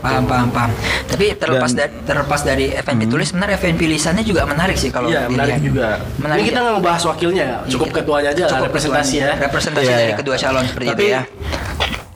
[0.00, 0.72] paham paham paham.
[1.04, 5.12] Tapi terlepas Dan- dari terlepas dari FNP tulis sebenarnya FNP lisannya juga menarik sih kalau
[5.12, 6.00] Iya, menarik juga.
[6.16, 6.64] Menarik Ini kita ya.
[6.64, 7.96] nggak ngebahas wakilnya ya, cukup Iya.
[8.00, 9.36] ketuanya aja Cukup representasi ketuanya.
[9.36, 9.44] ya.
[9.44, 10.16] Representasi Iya, dari iya.
[10.16, 11.22] kedua calon seperti tapi itu ya.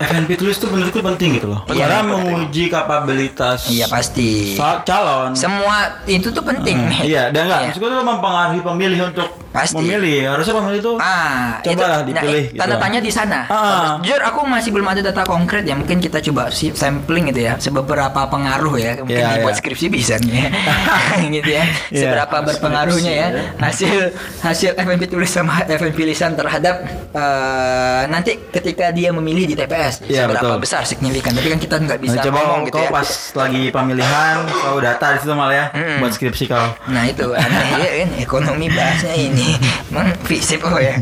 [0.04, 4.54] FNP tulis itu menurutku penting gitu loh Iya, karena menguji kapabilitas Iya pasti.
[4.84, 6.76] calon Semua itu tuh penting.
[6.78, 7.66] Hmm, iya dan enggak Iya.
[7.70, 9.78] maksudku itu mempengaruhi pemilih untuk Pasti.
[9.78, 12.80] memilih harusnya pemilih itu Ah, cobalah itu, dipilih nah, gitu tanda lah.
[12.80, 13.40] tanya di sana.
[13.46, 13.86] Ah.
[13.98, 15.74] Jujur aku masih belum ada data konkret ya.
[15.74, 17.54] Mungkin kita coba sampling gitu ya.
[17.56, 18.98] Seberapa pengaruh ya.
[18.98, 19.60] Mungkin Iya, dibuat iya.
[19.60, 20.48] skripsi bisa nih ya.
[21.38, 21.64] gitu ya.
[21.88, 22.00] Iya.
[22.02, 24.10] Seberapa berpengaruhnya ya hasil
[24.42, 26.82] hasil FNP tulis sama FNP lisan terhadap
[27.14, 30.56] eh, nanti ketika dia memilih di TPS Iya, seberapa betul.
[30.60, 31.32] besar signifikan.
[31.32, 32.90] Tapi kan kita nggak bisa Nah, coba ngomong kau gitu ya.
[32.90, 35.98] pas lagi pemilihan kau data di situ malah ya Mm-mm.
[35.98, 39.48] buat skripsi kau Nah itu aneh ya kan ekonomi bahasnya ini
[39.88, 40.98] Emang fisip oh ya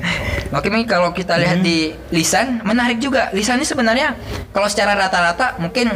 [0.50, 4.12] Oke Mi, kalau kita lihat di lisan menarik juga lisan ini sebenarnya
[4.50, 5.88] kalau secara rata-rata mungkin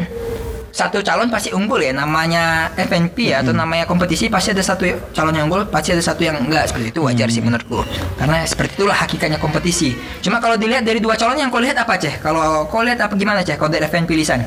[0.77, 4.85] satu calon pasti unggul ya namanya FNP ya atau namanya kompetisi pasti ada satu
[5.17, 7.81] calon yang unggul pasti ada satu yang enggak seperti itu wajar sih menurutku.
[8.21, 9.97] Karena seperti itulah hakikatnya kompetisi.
[10.21, 12.21] Cuma kalau dilihat dari dua calon yang kau lihat apa ceh?
[12.21, 13.57] Kalau kau lihat apa gimana ceh?
[13.57, 14.45] Kalau dari FNP lisan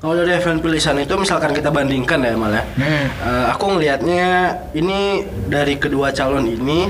[0.00, 2.64] Kalau dari event pilihan itu misalkan kita bandingkan ya malah.
[2.72, 3.04] Hmm.
[3.20, 4.28] Eh, aku ngelihatnya
[4.72, 6.88] ini dari kedua calon ini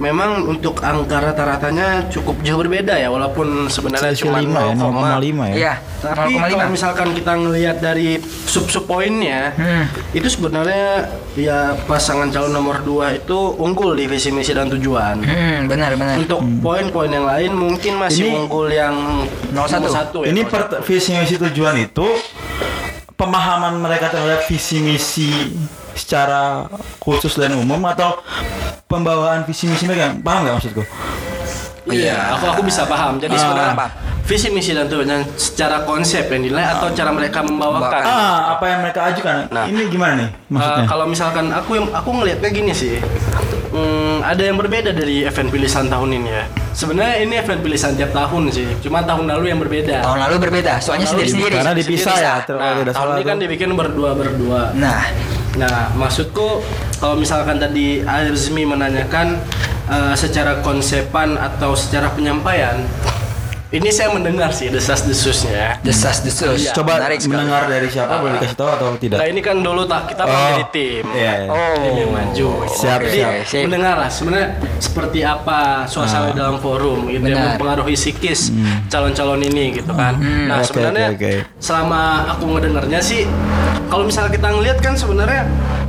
[0.00, 4.90] memang untuk angka rata-ratanya cukup jauh berbeda ya walaupun sebenarnya cuma lima ya 0,5.
[5.22, 6.50] 0,5 ya iya Tapi 0,5.
[6.50, 8.18] kalau misalkan kita ngelihat dari
[8.54, 9.84] sub-sub poinnya, Hmm.
[10.12, 15.18] itu sebenarnya ya pasangan calon nomor 2 itu unggul di visi misi dan tujuan.
[15.18, 18.94] hmm, benar benar Untuk poin-poin yang lain mungkin masih Ini- unggul yang
[19.50, 19.90] 01.
[19.90, 20.30] 01 ya.
[20.30, 22.06] ini per, visi misi tujuan itu
[23.12, 25.30] pemahaman mereka terhadap visi misi
[25.92, 26.66] secara
[26.98, 28.18] khusus dan umum atau
[28.84, 30.82] pembawaan visi misi mereka paham nggak maksudku
[31.84, 33.20] Iya, aku aku bisa paham.
[33.20, 33.40] Jadi Ah.
[33.44, 33.86] sebenarnya Apa?
[34.24, 38.02] Visi misi dan tujuan secara konsep yang dinilai atau cara mereka membawakan.
[38.02, 39.68] ah apa yang mereka ajukan Nah.
[39.68, 42.96] ini gimana nih maksudnya kalau misalkan aku yang aku ngelihatnya gini sih.
[43.74, 46.46] Hmm, ada yang berbeda dari event pilihan tahun ini ya.
[46.70, 48.70] Sebenarnya ini event pilihan tiap tahun sih.
[48.78, 49.98] Cuma tahun lalu yang berbeda.
[49.98, 53.70] tahun lalu berbeda soalnya Tahun lalu sendiri-sendiri karena dipisah ya Nah, tahun ini kan dibikin
[53.74, 54.70] berdua berdua.
[54.72, 55.02] nah
[55.54, 56.62] Nah, maksudku
[56.98, 59.38] kalau misalkan tadi Azmi menanyakan
[59.86, 62.78] eh, secara konsepan atau secara penyampaian
[63.74, 65.82] ini saya mendengar sih desas-desusnya.
[65.82, 66.62] Desas desus.
[66.62, 66.72] Iya.
[66.72, 67.32] Coba Menarik sekali.
[67.34, 69.18] mendengar dari siapa boleh dikasih tahu atau tidak?
[69.18, 71.04] Nah ini kan dulu tak kita Oh, jadi tim.
[71.10, 71.48] iya, iya.
[71.48, 71.74] Oh.
[71.76, 72.48] Tim yang maju.
[72.68, 73.32] Siap, Jadi siap.
[73.44, 73.62] Sip.
[73.66, 74.48] mendengar lah sebenarnya
[74.78, 76.32] seperti apa suasana Ah.
[76.32, 77.50] dalam forum gitu yang Benar.
[77.52, 78.54] mempengaruhi psikis
[78.86, 80.14] calon-calon ini gitu kan.
[80.14, 80.48] Nah Hmm.
[80.54, 81.32] Oke, sebenarnya oke, oke.
[81.58, 82.00] selama
[82.30, 83.26] aku ngedengarnya sih
[83.86, 85.42] kalau misalnya kita ngelihat kan sebenarnya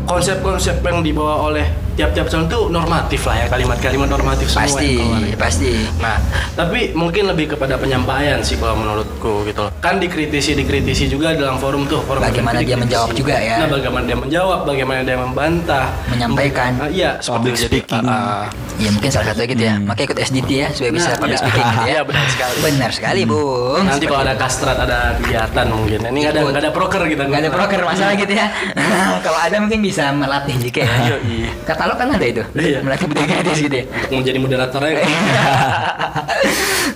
[0.04, 1.66] konsep-konsep yang dibawa oleh
[1.96, 5.38] tiap-tiap calon itu normatif lah ya kalimat-kalimat normatif semua Pasti, yang keluar gitu.
[5.40, 5.72] pasti.
[5.98, 6.18] Nah,
[6.54, 9.72] tapi mungkin lebih kepada penyampaian sih kalau menurutku gitu loh.
[9.80, 12.04] Kan dikritisi dikritisi juga dalam forum tuh.
[12.04, 13.64] Forum Bagaimana dia menjawab juga ya.
[13.64, 16.72] Nah, bagaimana dia menjawab, bagaimana dia membantah, Menyampaikan.
[16.78, 18.04] Ah, iya, Public speaking.
[18.04, 18.48] ah.
[18.76, 19.76] Ya mungkin salah satunya gitu ya.
[19.80, 21.42] Makanya ikut SDT ya supaya bisa Nah, public iya.
[21.42, 21.88] speaking gitu ya.
[21.88, 22.56] Iya, benar sekali.
[22.60, 23.84] Benar sekali, Bung.
[23.86, 26.00] Nanti kalau ada kastrat ada kegiatan mungkin.
[26.04, 27.22] Ini nggak ada nggak ada proker kita.
[27.24, 28.48] Nggak ada proker masalah gitu ya.
[29.26, 31.18] Kalau ada mungkin bisa melatih dikit ya.
[31.64, 32.44] Kata lo kan ada itu.
[32.56, 32.80] Iya.
[32.82, 33.86] Melatih budaya gitu ya.
[33.86, 34.92] Untuk menjadi moderatornya.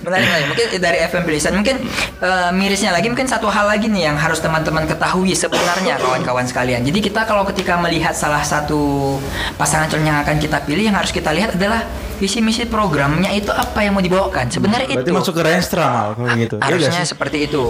[0.04, 0.44] Menarik lagi.
[0.50, 1.76] Mungkin dari FM Pilisan mungkin
[2.20, 6.82] eh, mirisnya lagi mungkin satu hal lagi nih yang harus teman-teman ketahui sebenarnya kawan-kawan sekalian.
[6.82, 9.16] Jadi kita kalau ketika melihat salah satu
[9.60, 11.84] pasangan calon yang akan kita pilih yang harus kita lihat adalah
[12.20, 14.52] visi misi programnya itu apa yang mau dibawakan.
[14.52, 15.16] Sebenarnya Berarti itu.
[15.16, 16.56] masuk ke Renstra mal kalau gitu.
[16.60, 17.16] Iya harusnya sih?
[17.16, 17.62] seperti itu.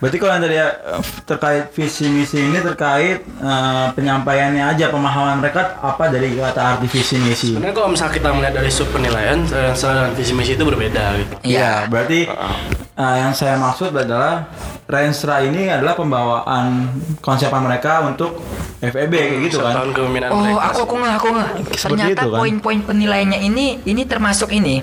[0.00, 5.44] Berarti kalau yang tadi ya, eh, terkait visi misi ini terkait eh, penyampaiannya aja pemahaman
[5.44, 7.52] mereka apa dari kata arti visi misi.
[7.52, 11.34] Sebenarnya kalau misalnya kita melihat dari sub penilaian, eh, dan visi misi itu berbeda gitu.
[11.44, 12.24] Iya, berarti
[12.98, 14.50] eh, yang saya maksud adalah
[14.84, 16.88] Renstra ini adalah pembawaan
[17.20, 18.40] konsepan mereka untuk
[18.78, 19.84] FEB kayak gitu kan.
[19.86, 20.64] Kepemimpinan Oh, mereka.
[20.66, 21.50] aku aku nggak aku nggak.
[21.76, 22.38] Ternyata itu kan?
[22.40, 24.80] poin-poin penilaiannya ini ini termasuk ini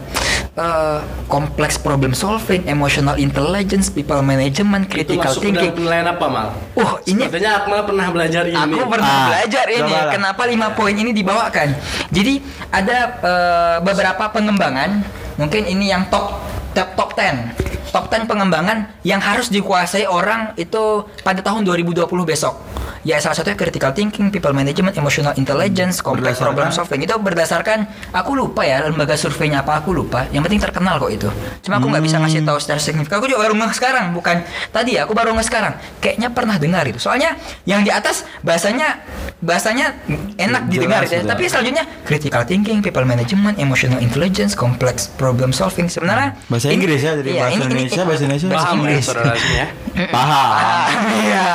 [0.54, 5.58] eh, kompleks problem solving, emotional intelligence, people management, itu critical ke thinking.
[5.66, 6.48] dalam penilaian apa mal?
[6.76, 8.56] Oh, ini Sepertinya Akmal pernah belajar ini.
[8.56, 10.12] Aku pernah Ah, belajar ini cobalah.
[10.14, 11.68] kenapa lima poin ini dibawakan.
[12.08, 12.34] Jadi
[12.70, 15.02] ada eh, beberapa pengembangan,
[15.36, 16.40] mungkin ini yang top
[16.72, 17.75] top top 10.
[17.96, 22.60] Top 10 pengembangan yang harus dikuasai orang itu pada tahun 2020 besok.
[23.08, 28.36] Ya salah satunya critical thinking, people management, emotional intelligence, complex problem solving itu berdasarkan aku
[28.36, 30.28] lupa ya lembaga surveinya apa aku lupa.
[30.36, 31.30] Yang penting terkenal kok itu.
[31.64, 33.24] Cuma aku nggak bisa ngasih tahu secara signifikan.
[33.24, 34.44] Aku juga baru ngeh sekarang, bukan
[34.76, 35.08] tadi ya.
[35.08, 35.80] Aku baru ngeh sekarang.
[36.04, 37.00] Kayaknya pernah dengar itu.
[37.00, 39.06] Soalnya yang di atas bahasanya
[39.40, 39.96] bahasanya
[40.36, 41.22] enak didengar ya.
[41.24, 45.88] Tapi selanjutnya critical thinking, people management, emotional intelligence, complex problem solving.
[45.88, 48.48] Sebenarnya Bahasa Inggris ya, jadi iya, bahasa ini- ini- Indonesia, bahasa Indonesia.
[48.50, 49.06] bahasa Paham ya Inggris.
[49.06, 49.68] saudara ya?
[50.12, 50.50] Paham.
[50.52, 50.88] Ah,
[51.24, 51.48] iya.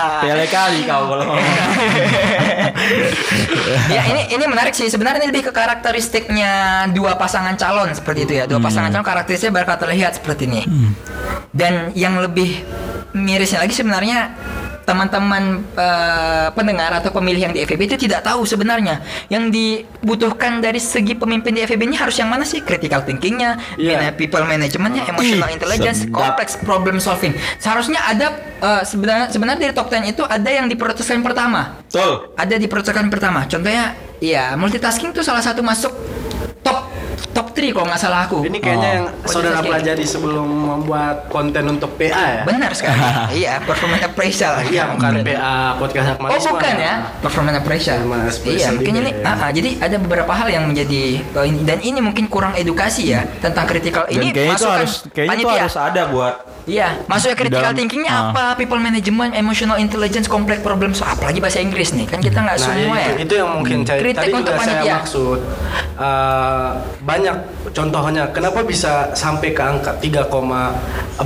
[0.50, 1.44] Kali kau kalau ngomong.
[3.94, 8.32] ya ini ini menarik sih sebenarnya ini lebih ke karakteristiknya dua pasangan calon seperti itu
[8.40, 10.62] ya dua pasangan calon karakteristiknya bakal terlihat seperti ini
[11.52, 12.64] dan yang lebih
[13.12, 14.34] mirisnya lagi sebenarnya
[14.90, 18.98] teman-teman eh, pendengar atau pemilih yang di FEB itu tidak tahu sebenarnya
[19.30, 24.10] yang dibutuhkan dari segi pemimpin di FEB ini harus yang mana sih critical thinkingnya, mana
[24.10, 26.18] people managementnya, emotional Ih, intelligence, sedap.
[26.18, 27.30] complex problem solving.
[27.62, 32.34] Seharusnya ada eh, sebenarnya sebenarnya dari top 10 itu ada yang diprioritaskan pertama Betul.
[32.34, 33.46] ada di percakapan pertama.
[33.46, 35.94] Contohnya, ya multitasking tuh salah satu masuk
[36.66, 36.89] top
[37.28, 38.42] top 3 kalau nggak salah aku.
[38.42, 38.96] Ini kayaknya Oh.
[38.96, 42.42] yang saudara pelajari sebelum membuat konten untuk PA ya?
[42.42, 42.98] Benar sekali.
[43.40, 44.52] iya, performance appraisal.
[44.64, 46.50] Iya, bukan PA podcast Oh Akmalisme.
[46.52, 47.98] bukan ya, performance appraisal.
[48.44, 49.26] Iya, mungkin ini, ya.
[49.26, 53.10] ah, ah, jadi ada beberapa hal yang menjadi oh, ini- dan ini mungkin kurang edukasi
[53.10, 54.04] ya tentang critical.
[54.04, 55.62] Dan Ini kayaknya itu harus kayaknya itu panitia.
[55.62, 58.30] harus ada buat Iya, masuknya Di critical dalam- thinkingnya ah.
[58.30, 62.52] apa, people management, emotional intelligence, complex problem, so, apalagi bahasa Inggris nih, kan kita nggak
[62.52, 63.12] Nah, semua itu, ya.
[63.18, 64.94] itu yang mungkin saya, Kritik tadi untuk juga saya panitia.
[64.94, 65.38] maksud.
[66.00, 66.70] Eh,
[67.04, 67.36] banyak
[67.70, 71.20] contohnya, kenapa bisa sampai ke angka 3,4,0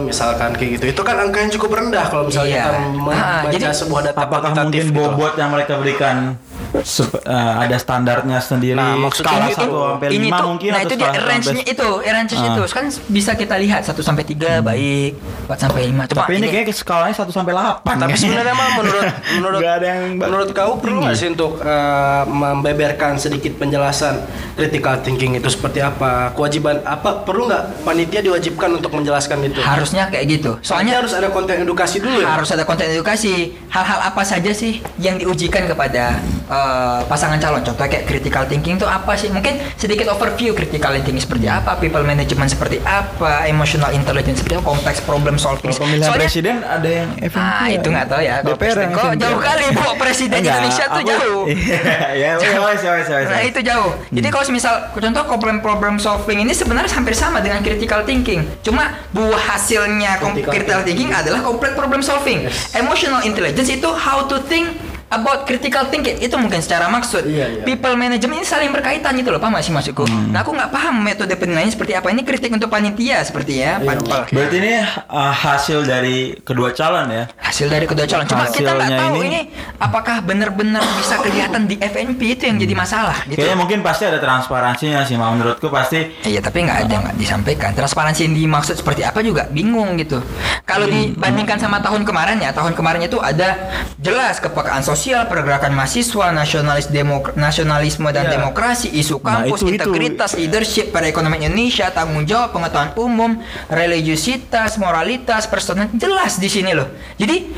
[0.00, 0.94] misalkan kayak gitu.
[0.94, 2.62] Itu kan angka yang cukup rendah kalau misalnya Iya.
[2.62, 2.78] kita
[3.10, 4.94] Ah, membaca sebuah data apakah mungkin gitu.
[4.94, 6.38] bobot yang mereka berikan
[6.70, 10.80] eh, ada standarnya sendiri Nah, maksudnya skala itu- 1 sampai 5 ini tuh, mungkin nah
[10.80, 12.46] itu dia skala 1 range-nya itu, range Ah.
[12.46, 15.12] itu kan bisa kita lihat 1 sampai 3 baik,
[15.44, 16.02] 4 sampai 5.
[16.06, 19.04] Cuma tapi ini kayaknya skalanya 1 sampai 8 Tapi sebenarnya mah menurut
[19.36, 24.22] menurut Nggak ada yang menurut kau perlu nggak sih untuk eh, membeberkan sedikit penjelasan
[24.54, 26.30] critical thinking itu seperti apa?
[26.32, 29.60] Kewajiban apa perlu nggak panitia diwajibkan untuk menjelaskan itu?
[29.60, 30.50] harusnya kayak gitu.
[30.60, 32.28] Soalnya harus ada konten edukasi dulu ya.
[32.30, 33.34] harus ada konten edukasi.
[33.68, 36.18] Hal-hal apa saja sih yang diujikan kepada
[36.58, 37.62] eh, pasangan calon?
[37.62, 39.28] Contoh kayak critical thinking itu apa sih?
[39.28, 44.66] Mungkin sedikit overview critical thinking seperti apa, people management seperti apa, emotional intelligence seperti apa,
[44.66, 45.70] complex problem solving.
[45.70, 47.76] Kalau pemilihan Soalnya- presiden ada yang FNP Ah, ya?
[47.78, 48.34] itu nggak tahu ya.
[48.42, 48.86] DPR presiden.
[48.90, 49.82] Kok jauh kali, Bu.
[49.98, 51.44] Presiden Enggak, Indonesia tuh aku- jauh.
[52.22, 53.90] ya, wes, wes, wes, Nah itu jauh.
[54.08, 58.42] Jadi kalau misal contoh problem problem solving ini sebenarnya hampir sama dengan critical thinking.
[58.62, 62.48] Cuma buah hasilnya Critical critical thinking adalah complex problem solving.
[62.74, 64.70] Emotional intelligence itu how to think
[65.08, 67.24] about critical thinking itu mungkin secara maksud.
[67.24, 67.62] Iya, iya.
[67.64, 70.04] People management ini saling berkaitan gitu loh, paham gak sih maksudku?
[70.04, 70.28] Hmm.
[70.30, 72.12] Nah aku nggak paham metode penilaiannya seperti apa.
[72.12, 74.28] Ini kritik untuk panitia seperti ya, Iya.
[74.28, 74.72] Berarti ini
[75.08, 77.24] uh, hasil dari kedua calon ya.
[77.40, 78.28] Hasil dari kedua calon.
[78.28, 79.40] Cuma kita nggak Hasilnya tahu ini- ini,
[79.80, 83.40] apakah benar-benar bisa kelihatan di FNP itu yang jadi masalah gitu.
[83.40, 85.28] Kayaknya mungkin pasti ada transparansinya sih, Mak.
[85.32, 86.04] menurutku pasti.
[86.22, 90.20] Iya tapi nggak ada nggak disampaikan transparansi yang dimaksud seperti apa juga bingung gitu.
[90.62, 93.56] Kalau dibandingkan sama tahun kemarin ya tahun kemarin itu ada
[93.96, 98.32] jelas kepekaan sosial pergerakan mahasiswa nasionalis demok nasionalisme dan Iya.
[98.34, 99.74] demokrasi isu Nah, kampus itu- itu.
[99.74, 103.30] integritas leadership perekonomian Indonesia tanggung jawab pengetahuan umum
[103.68, 106.86] religiusitas moralitas personal jelas di sini loh.
[107.14, 107.50] Jadi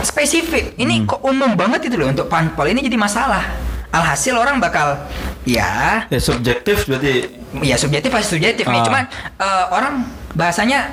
[0.00, 3.44] spesifik ini kok umum banget itu loh untuk panpel ini jadi masalah.
[3.90, 4.98] Alhasil orang bakal
[5.44, 7.30] ya Ya subjektif berarti.
[7.62, 8.84] ya subjektif pasti subjektif nih Ah.
[8.84, 9.04] cuman
[9.38, 9.94] eh, orang
[10.32, 10.90] bahasanya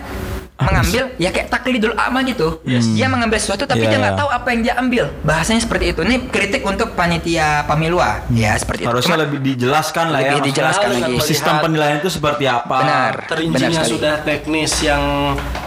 [0.64, 4.22] mengambil ya kayak taklidul ama gitu dia mengambil sesuatu tapi Iya, dia nggak iya.
[4.22, 8.84] tahu apa yang dia ambil bahasanya seperti itu ini kritik untuk panitia pamilua ya seperti
[8.84, 10.22] itu Harusnya lebih dijelaskan lah ya.
[10.22, 11.14] Lebih maksudnya dijelaskan lagi.
[11.24, 12.78] Sistem penilaian itu seperti apa.
[12.78, 13.14] Benar.
[13.26, 15.02] Terincinya Benar sudah teknis yang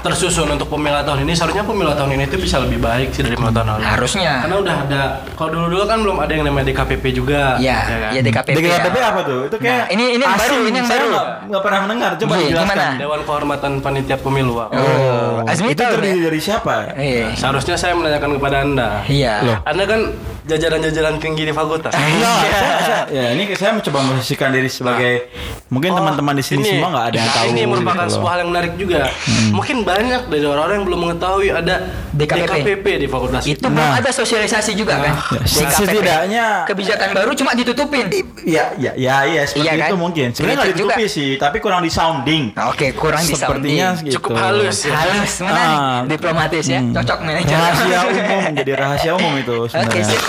[0.00, 1.32] tersusun untuk pemilu tahun ini.
[1.32, 3.82] Seharusnya pemilu tahun ini itu bisa lebih baik sih dari pemilu tahun lalu.
[3.82, 5.02] harusnya Karena udah ada.
[5.32, 7.56] Kalau dulu dulu kan belum ada yang namanya DKPP juga.
[7.56, 8.10] ya kan?
[8.12, 9.06] ya DKPP, DKPP ya.
[9.08, 9.40] apa tuh?
[9.48, 11.06] Itu kayak Nah, ini- ini yang baru, ini yang baru.
[11.08, 12.10] nggak- nggak pernah mendengar.
[12.14, 12.76] Coba Iya, dijelaskan.
[12.76, 13.00] gimana?
[13.00, 14.54] Dewan Kehormatan Panitia Pemilu.
[14.86, 16.24] Oh, Azmi itu tahu terdiri ya?
[16.24, 16.74] dari siapa?
[16.94, 17.26] Iya.
[17.34, 18.88] Seharusnya saya menanyakan kepada anda.
[19.06, 19.34] Iya.
[19.42, 19.56] Loh.
[19.62, 20.00] Anda kan
[20.44, 21.90] jajaran-jajaran tinggi di fakultas.
[21.90, 22.32] Eh, Iya.
[22.36, 25.32] saya- saya- ya ini saya mencoba memposisikan diri sebagai
[25.68, 27.46] mungkin Oh, teman-teman di sini ini- semua nggak ada yang nah, tahu.
[27.46, 28.04] Ini merupakan gitu.
[28.04, 28.14] Hmm.
[28.14, 29.00] sebuah hal yang menarik juga.
[29.50, 31.74] Mungkin banyak dari orang-orang yang belum mengetahui ada
[32.10, 32.44] DKPP.
[32.44, 33.66] DKPP di fakultas itu itu.
[33.66, 33.98] belum Nah.
[33.98, 38.06] ada sosialisasi juga kan Ya, setidaknya- kebijakan baru cuma ditutupin
[38.44, 39.88] Iya, iya, iya, iya, seperti Iya kan?
[39.88, 40.26] itu mungkin.
[40.30, 40.92] Sebenarnya nggak juga.
[40.92, 42.52] ditutupi sih, tapi kurang di sounding.
[42.52, 44.06] Nah, oke kurang di Sepertinya sounding.
[44.06, 44.20] gitu.
[44.20, 44.36] Cukup
[44.76, 44.94] halus ya.
[44.96, 46.00] halus menarik Ah.
[46.04, 46.92] diplomatis ya Hmm.
[46.92, 50.04] cocok manajer Rahasia umum jadi rahasia umum itu Oke sebenarnya.
[50.04, 50.22] sip.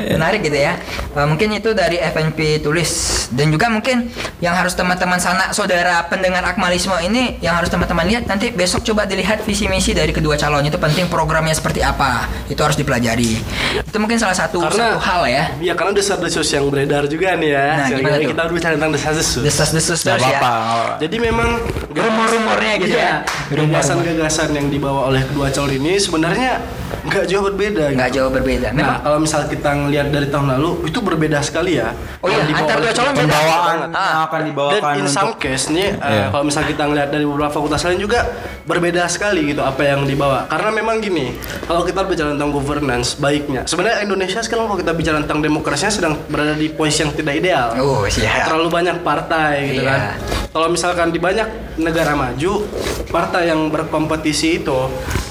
[0.00, 0.72] Menarik gitu ya.
[1.10, 2.90] Eh, mungkin itu dari FNP tulis
[3.28, 8.24] dan juga mungkin yang harus teman-teman sanak saudara pendengar akmalisme ini yang harus teman-teman lihat
[8.24, 12.24] nanti besok coba dilihat visi misi dari kedua calon itu penting programnya seperti apa.
[12.46, 13.44] Itu harus dipelajari.
[13.78, 15.44] Itu mungkin salah satu Karena- satu hal ya.
[15.60, 17.66] Iya karena desas-desus yang beredar juga nih ya.
[17.76, 18.30] Nah, gimana tuh?
[18.30, 19.42] kita berbicara tentang desas-desus.
[19.42, 20.30] Desas-desus Nggak terus ya.
[20.32, 20.52] apa-apa.
[20.56, 20.92] apa-apa.
[20.98, 21.50] Jadi memang
[21.90, 23.02] Rumor-rumornya gitu ya.
[23.02, 23.14] Iya,
[23.90, 26.62] Gagasan-gagasan yang dibawa oleh kedua calon ini sebenarnya
[27.02, 27.82] nggak jauh berbeda.
[27.86, 27.96] gitu.
[27.96, 28.68] Nggak jauh berbeda.
[28.68, 31.92] Nah, Memang kalau misal kita ngelihat dari tahun lalu itu berbeda sekali ya.
[32.18, 33.24] Oh iya, antar dua calon beda.
[33.26, 33.78] Pembawaan.
[33.90, 34.08] Ah.
[34.10, 36.26] yang akan dibawakan Dan in some untuk case nih, eh, Iya.
[36.28, 38.20] kalau misal kita ngelihat dari beberapa fakultas lain juga
[38.62, 40.46] berbeda sekali gitu apa yang dibawa.
[40.46, 41.32] Karena memang gini,
[41.64, 46.14] kalau kita bicara tentang governance, baiknya sebenarnya Indonesia sekarang kalau kita bicara tentang demokrasinya sedang
[46.26, 47.66] berada di posisi yang tidak ideal.
[47.76, 48.46] Oh, siap.
[48.46, 49.90] Terlalu banyak partai gitu Iya.
[49.90, 50.02] kan.
[50.50, 51.46] Kalau misalkan di banyak
[51.76, 52.66] negara maju,
[53.06, 54.78] partai yang berkompetisi itu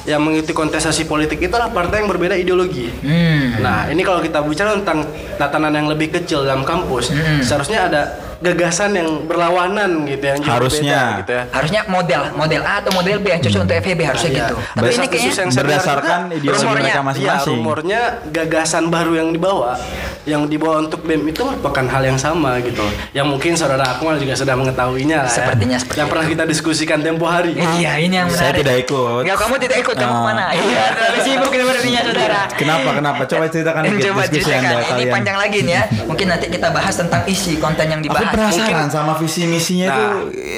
[0.05, 2.87] yang mengikuti kontestasi politik itulah partai yang berbeda ideologi.
[3.03, 3.59] Hmm.
[3.59, 5.03] Nah, ini kalau kita bicara tentang
[5.35, 7.43] tatanan yang lebih kecil dalam kampus, Hmm.
[7.43, 8.01] seharusnya ada
[8.39, 10.99] gagasan yang berlawanan gitu yang Harusnya.
[11.11, 11.43] berbeda, gitu ya.
[11.51, 14.55] Harusnya model model A atau model B yang cocok untuk FEB harusnya Nah, gitu.
[14.55, 14.71] iya.
[14.71, 17.51] Tapi ini kayaknya saya berdasarkan ideologi rumornya, mereka Ya, masing-masing.
[17.53, 19.71] rumornya gagasan baru yang dibawa,
[20.23, 22.85] yang dibawa untuk BEM itu merupakan hal yang sama gitu.
[23.11, 25.35] Yang mungkin saudara Akmal juga sudah mengetahuinya lah ya.
[25.35, 27.51] Sepertinya seperti Yang pernah kita diskusikan tempo hari.
[27.53, 28.59] Iya, ini yang Saya menarik.
[28.61, 29.21] tidak ikut.
[29.21, 30.15] Ya, kamu tidak ikut, kamu Ah.
[30.15, 30.45] ke mana?
[30.49, 32.41] Iya, terlalu sibuk sepertinya saudara.
[32.53, 32.89] Kenapa?
[32.93, 33.21] Kenapa?
[33.25, 34.63] Coba ceritakan dikit Coba diskusi ceritakan.
[34.63, 35.11] Anda Ini kalian.
[35.11, 35.83] panjang lagi nih ya.
[36.05, 39.97] Mungkin nanti kita bahas tentang isi konten yang Aku penasaran sama visi misinya Nah.
[39.97, 40.09] itu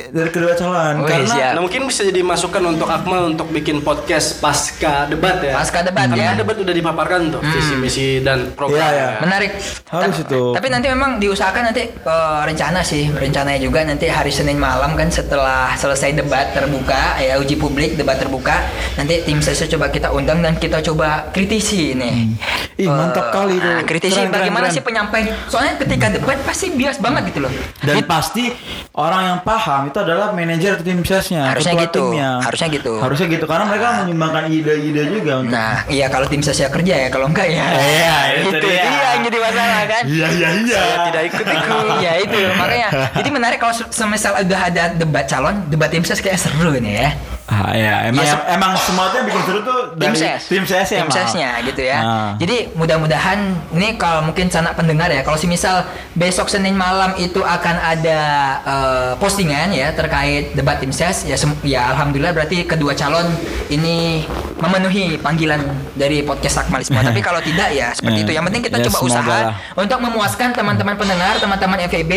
[0.09, 1.51] dari kedua calon Wih, karena siap.
[1.53, 5.53] Nah mungkin bisa jadi masukan untuk Akmal untuk bikin podcast pasca debat ya.
[5.53, 6.27] Pasca debat, Karena ya.
[6.29, 8.77] kan debat udah dipaparkan tuh visi misi dan program.
[8.77, 9.09] Iya, iya.
[9.19, 9.51] Menarik.
[9.87, 10.41] Harus Ta- itu.
[10.51, 15.07] Tapi nanti memang diusahakan nanti eh, rencana sih, rencananya juga nanti hari Senin malam kan
[15.07, 18.61] setelah selesai debat terbuka ya uji publik debat terbuka,
[18.95, 22.35] nanti tim saya coba kita undang dan kita coba kritisi nih.
[22.81, 23.67] Ih, mantap kali itu.
[23.67, 24.75] nah, kritisi Keren, bagaimana keren.
[24.75, 25.29] sih penyampaian.
[25.45, 27.51] Soalnya ketika debat pasti bias banget gitu loh.
[27.79, 28.49] dan pasti
[28.91, 32.11] orang yang paham itu adalah manajer tim sesnya, Harusnya gitu.
[32.11, 32.41] timnya.
[32.41, 32.93] Harusnya gitu.
[32.97, 37.07] Harusnya gitu karena mereka menyumbangkan ide-ide juga untuk Nah, iya kalau tim saya kerja ya,
[37.07, 37.65] kalau enggak ya.
[37.71, 38.81] Iya, itu itu dia.
[38.81, 40.03] dia yang jadi masalah kan.
[40.03, 40.79] Iya iya iya.
[40.79, 41.83] Saya tidak ikut ikut.
[41.99, 42.87] Iya itu makanya.
[43.13, 46.93] Jadi menarik kalau se- semisal udah ada debat calon, debat tim ses kayak seru nih
[46.97, 47.09] ya.
[47.51, 48.47] Ah, ya, emang Iya.
[48.49, 51.03] emang semua yang bikin seru tuh Tim dari ses, tim ses ya.
[51.03, 51.99] tim sesnya gitu ya.
[51.99, 52.31] Ah.
[52.39, 55.83] Jadi mudah-mudahan ini kalau mungkin sanak pendengar ya, kalau si misal
[56.13, 58.19] besok Senin malam itu akan ada
[58.63, 63.27] eh, postingan ya terkait debat tim ses ya, ya alhamdulillah berarti kedua calon
[63.67, 64.23] ini
[64.55, 65.59] memenuhi panggilan
[65.93, 66.95] dari podcast Akmalisme.
[66.95, 68.23] Tapi kalau tidak ya seperti Ya.
[68.23, 68.31] itu.
[68.31, 69.53] Yang penting kita Ya, coba usaha lah.
[69.75, 72.11] untuk memuaskan teman-teman pendengar, teman-teman FEB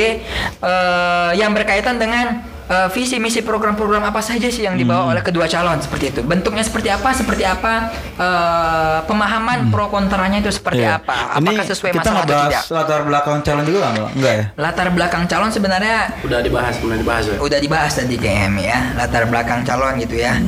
[0.63, 5.45] eh, yang berkaitan dengan eh, visi misi program-program apa saja sih yang dibawa oleh kedua
[5.45, 6.21] calon seperti itu.
[6.21, 7.11] Bentuknya seperti apa?
[7.11, 7.93] Seperti apa?
[8.15, 10.99] eh, pemahaman pro kontranya itu seperti Iya.
[10.99, 11.37] apa?
[11.37, 12.63] Ini Apakah sesuai kita masalah atau tidak?
[12.71, 14.09] latar belakang calon juga nggak?
[14.15, 14.45] Enggak ya?
[14.57, 17.37] Latar belakang calon sebenarnya Udah dibahas, udah dibahas ya.
[17.37, 20.39] udah dibahas tadi KM ya latar belakang calon gitu ya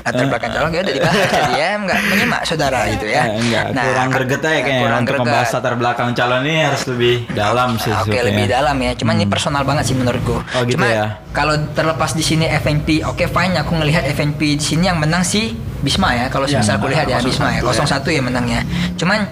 [0.00, 3.94] latar belakang calon udah dibahas tadi ya nggak menyimak saudara gitu ya Eh, enggak, kurang
[4.04, 7.90] kan- greget aja kayaknya kurang untuk membahas latar belakang calon ini harus lebih dalam sih.
[7.90, 8.24] Oke sebetulnya.
[8.28, 10.36] lebih dalam ya, cuman ini personal banget sih menurutku.
[10.38, 11.06] Oh, gitu Cuma ya?
[11.30, 15.52] kalau terlepas di sini FNP, oke fine aku ngelihat FNP di sini yang menang sih
[15.78, 16.26] Bisma ya.
[16.26, 17.72] Kalau Ya, misal aku lihat ya 01 Bisma ya, ya.
[17.74, 18.60] 01 ya menangnya.
[18.94, 19.26] Cuman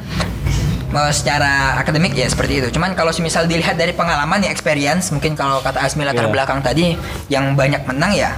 [0.90, 2.68] eh, secara akademik ya seperti itu.
[2.70, 6.32] Cuman kalau misal dilihat dari pengalaman ya experience, mungkin kalau kata Asmi latar Iya.
[6.32, 6.98] belakang tadi
[7.28, 8.34] yang banyak menang ya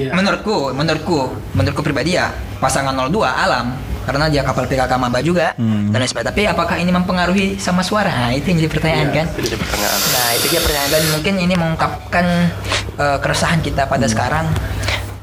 [0.00, 0.10] Iya.
[0.10, 1.18] Menurutku, menurutku,
[1.52, 5.92] menurutku pribadi ya pasangan 02 alam karena dia kapal PKK Maba juga Hmm.
[5.92, 6.32] dan sebagainya.
[6.32, 8.08] Tapi apakah ini mempengaruhi sama suara?
[8.08, 9.26] Nah, itu yang jadi pertanyaan Iya, kan.
[9.28, 9.98] itu jadi pertanyaan.
[10.08, 12.26] Nah, itu dia pertanyaan dan mungkin ini mengungkapkan
[12.96, 14.48] eh, keresahan kita pada sekarang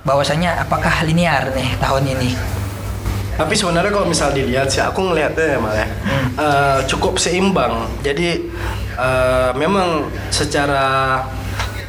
[0.02, 2.32] bahwasanya apakah linear nih tahun ini?
[3.34, 5.90] Tapi sebenarnya kalau misal dilihat sih, aku ngelihatnya ya malah
[6.38, 7.86] eh, cukup seimbang.
[8.02, 8.46] Jadi
[8.96, 11.22] eh, memang secara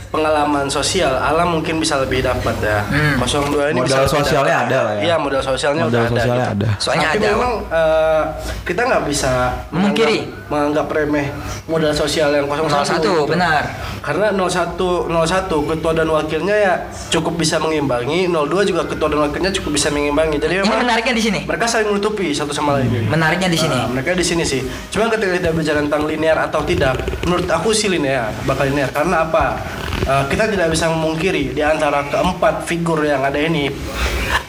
[0.09, 2.81] pengalaman sosial alam mungkin bisa lebih dapat ya.
[2.83, 3.21] Hmm.
[3.21, 4.67] 02 ini Modal bisa lebih sosialnya dapat.
[4.67, 5.03] ada lah ya.
[5.03, 6.13] Iya, modal sosialnya Modal udah ada.
[6.15, 6.55] sosialnya gitu.
[6.55, 6.69] ada.
[6.79, 7.29] Soalnya Tapi ada.
[7.31, 8.23] memang eh,
[8.65, 9.33] kita nggak bisa
[9.69, 10.19] Memungkiri.
[10.19, 11.27] menganggap, menganggap remeh
[11.67, 12.65] modal sosial yang 01.
[12.65, 13.13] 01 gitu.
[13.27, 13.63] benar.
[13.99, 14.75] Karena 01
[15.07, 16.75] 01 ketua dan wakilnya ya
[17.11, 20.37] cukup bisa mengimbangi, 02 juga ketua dan wakilnya cukup bisa mengimbangi.
[20.39, 21.41] Jadi Ini memang menariknya di sini.
[21.45, 23.05] mereka saling menutupi satu sama lain.
[23.07, 23.77] Menariknya di sini.
[23.77, 24.61] Ah, mereka di sini sih.
[24.89, 28.89] Cuma ketika kita bicara tentang linear atau tidak, menurut aku sih linear, bakal linear.
[28.89, 29.61] Karena apa?
[30.07, 33.69] Eh, kita tidak bisa memungkiri di antara keempat figur yang ada ini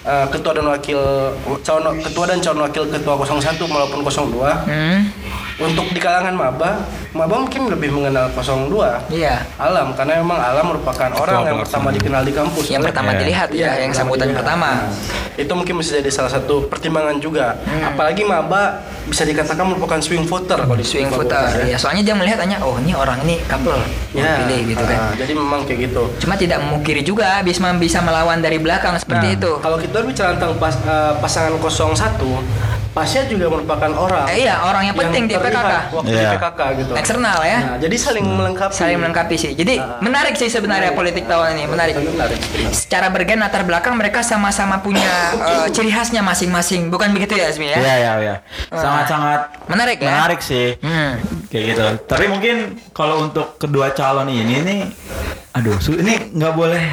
[0.05, 0.99] eh, ketua dan wakil
[1.65, 4.99] calon ketua dan calon wakil ketua 01 maupun 02 Hmm.
[5.59, 9.43] Untuk di kalangan maba maba mungkin lebih mengenal 02 Iya.
[9.57, 13.19] alam karena memang alam merupakan orang yang pertama dikenal di kampus Yang Oleh- pertama Iya.
[13.19, 14.37] dilihat ya, Iya, yang sambutan iya.
[14.37, 14.69] pertama.
[14.69, 14.87] Nah,
[15.35, 17.57] itu mungkin bisa jadi salah satu pertimbangan juga.
[17.61, 17.89] Hmm.
[17.89, 21.49] Apalagi maba bisa dikatakan merupakan swing voter kalau di Swing voter.
[21.59, 21.65] ya.
[21.65, 23.73] Ya, soalnya dia melihat hanya oh ini orang ini couple
[24.11, 24.97] Ya, pilih gitu kan.
[25.01, 26.03] ah, jadi memang kayak gitu.
[26.19, 29.35] Cuma tidak memungkiri juga Bisma bisa melawan dari belakang seperti Nah.
[29.35, 29.51] itu.
[29.59, 32.37] Kalau kita bicara tentang pas, eh, pasangan 01,
[32.89, 34.25] Pasya juga merupakan orang.
[34.33, 35.93] Eh, iya, orang yang penting di PKK.
[35.93, 36.19] Waktu Iya.
[36.19, 36.91] di PKK gitu.
[36.97, 37.57] Eksternal ya.
[37.61, 38.73] Nah, jadi saling melengkapi.
[38.73, 39.51] saling melengkapi sih.
[39.53, 40.01] Jadi Ah.
[40.01, 41.93] menarik sih sebenarnya politik tahun ini, menarik.
[41.95, 42.39] Menarik.
[42.73, 47.69] Secara bergen latar belakang mereka sama-sama punya eh, ciri khasnya masing-masing, bukan begitu ya Azmi
[47.69, 47.77] ya?
[47.77, 48.35] Iya, iya, iya.
[48.69, 50.09] Sangat-sangat Menarik ya?
[50.11, 50.73] Menarik sih.
[50.81, 51.21] Hmm.
[51.47, 51.85] Kayak gitu.
[52.05, 52.55] Tapi mungkin
[52.89, 54.81] kalau untuk kedua calon ini nih
[55.49, 56.83] aduh, ini nggak boleh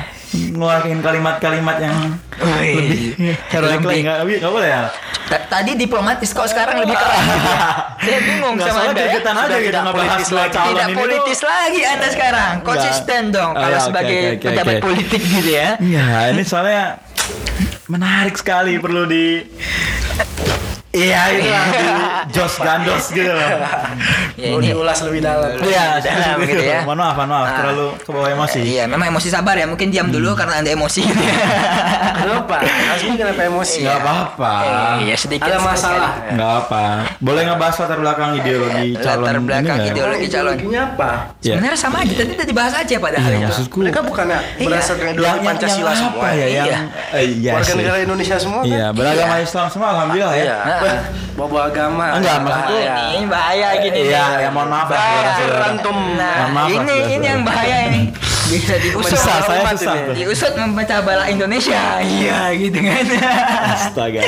[0.48, 1.96] ngeluarin kalimat-kalimat yang
[2.38, 3.16] lebih
[3.48, 4.82] heroik lagi nggak nggak boleh ya
[5.26, 7.18] Ta- Tadi diplomatis kok sekarang lebih keras.
[7.18, 7.58] gitu ya?
[7.98, 9.10] Saya bingung Nggak sama Anda ya.
[9.10, 9.18] aja
[9.82, 10.54] ngebahas politis dua lagi.
[10.54, 11.00] calon Tidak ini tuh.
[11.02, 12.52] politis lagi Anda sekarang.
[12.54, 12.66] Nggak.
[12.68, 15.68] Konsisten dong Oh, kalau ya, oke, sebagai pejabat politik gitu ya.
[15.80, 16.84] Iya, ini soalnya
[17.86, 19.42] menarik sekali perlu di
[20.96, 21.86] Iya itu lah di
[22.32, 23.50] Jos Gandos gitu loh.
[24.36, 25.48] Ya, Mau ini diulas lebih dalam.
[25.58, 26.84] Iya, dalam gitu ya.
[26.84, 27.56] Mohon maaf, mohon maaf, Ah.
[27.56, 28.60] terlalu kebawa emosi.
[28.60, 29.64] Iya, memang emosi sabar ya.
[29.64, 31.36] Mungkin diam dulu karena Anda emosi gitu ya.
[32.14, 32.56] Kenapa?
[32.92, 33.80] Asmi kenapa emosi?
[33.80, 34.52] Nggak apa-apa.
[35.00, 35.48] Iya, sedikit.
[35.48, 36.10] Ada masalah.
[36.28, 36.84] Nggak apa.
[37.18, 40.52] Boleh ngebahas latar belakang ideologi calon Latar ini belakang ideologi calon.
[40.52, 41.10] Ideologinya apa?
[41.40, 41.52] Iya.
[41.56, 43.46] Sebenarnya sama aja, tadi tadi dibahas aja padahal Iya, itu.
[43.48, 43.76] maksudku.
[43.80, 44.66] Mereka bukannya Iya.
[44.68, 46.12] berdasarkan ideologi Pancasila yang semua.
[46.14, 46.46] apa ya?
[46.46, 46.78] Yang Iya.
[47.10, 48.68] eh, iya Warga negara Indonesia semua kan?
[48.68, 49.42] Iya, beragama Iya.
[49.42, 50.56] Islam semua alhamdulillah ya.
[50.86, 50.94] Iya.
[50.94, 51.24] Nah.
[51.36, 52.04] Bawa agama.
[52.16, 52.96] Enggak, maksudku- Bahaya.
[53.12, 53.98] Ini bahaya gini.
[54.08, 54.42] Iya, nih.
[54.46, 55.32] ya mohon maaf lah, Bahaya.
[55.68, 55.98] Antum.
[56.16, 58.02] Nah, lah, ini ini yang bahaya ini.
[58.46, 59.10] Bisa diusut.
[59.18, 59.94] Susah, saya susah.
[60.14, 61.98] Diusut memecah bala Indonesia.
[61.98, 63.04] Iya, gitu kan.
[63.74, 64.20] Astaga,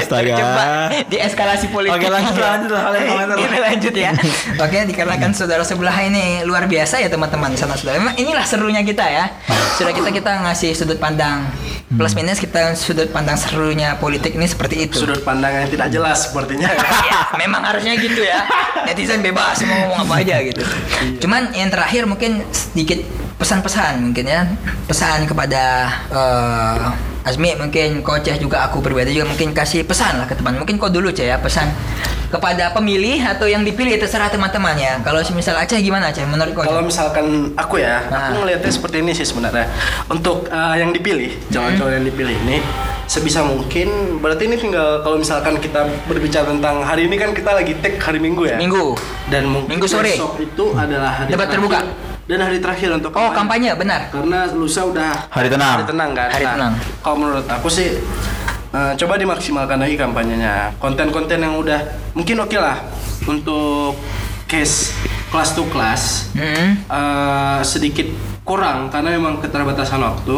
[0.00, 0.34] astaga.
[0.36, 0.66] Coba
[1.08, 2.00] dieskalasi politik.
[2.00, 3.36] Oke, lanjut lah, lanjut.
[3.36, 4.12] Kita lanjut ya.
[4.56, 8.00] Oke, dikarenakan saudara sebelah ini luar biasa ya teman-teman sana saudara.
[8.00, 9.28] Memang inilah serunya kita ya.
[9.76, 11.48] Sudah kita kita ngasih sudut pandang
[11.90, 15.02] plus minus kita sudut pandang serunya politik ini seperti itu.
[15.02, 16.70] Sudut pandang yang tidak jelas sepertinya.
[17.10, 18.46] ya, memang harusnya gitu ya.
[18.86, 20.62] Netizen bebas mau ngomong apa aja gitu.
[21.18, 23.02] Cuman yang terakhir mungkin sedikit
[23.40, 24.44] pesan-pesan mungkin ya.
[24.84, 30.36] Pesan kepada eh, Azmi mungkin Koceh juga aku pribadi juga mungkin kasih pesan lah ke
[30.36, 30.56] teman.
[30.60, 31.68] Mungkin kau dulu Ceh ya pesan
[32.30, 34.96] kepada pemilih atau yang dipilih terserah teman-teman ya.
[35.04, 36.64] Kalau misal Aceh gimana Aceh menurut kau?
[36.64, 38.30] Kalau misalkan aku ya, Nah.
[38.32, 39.66] aku ngelihatnya seperti ini sih sebenarnya.
[40.08, 42.62] Untuk uh, yang dipilih, calon-calon yang dipilih ini
[43.10, 47.74] sebisa mungkin berarti ini tinggal kalau misalkan kita berbicara tentang hari ini kan kita lagi
[47.82, 48.56] take hari Minggu ya.
[48.56, 48.94] Minggu.
[49.26, 50.14] Dan mungkin Minggu sore.
[50.14, 52.09] besok itu adalah hari Debat terakhir terbuka.
[52.30, 54.06] Dan hari terakhir untuk Oh, kampanye benar.
[54.06, 55.82] Karena lusa udah Hari tenang.
[55.82, 56.28] Hari tenang kan.
[56.30, 56.72] Hari Nah, tenang.
[57.02, 57.98] Kalau menurut aku sih
[58.70, 60.78] eh, coba dimaksimalkan lagi kampanyenya.
[60.78, 61.82] Konten-konten yang udah
[62.14, 62.78] mungkin oke lah
[63.26, 63.98] untuk
[64.46, 64.94] case
[65.30, 66.02] kelas to kelas
[66.38, 66.78] Hmm.
[66.78, 68.06] eh, sedikit
[68.46, 70.36] kurang karena memang keterbatasan waktu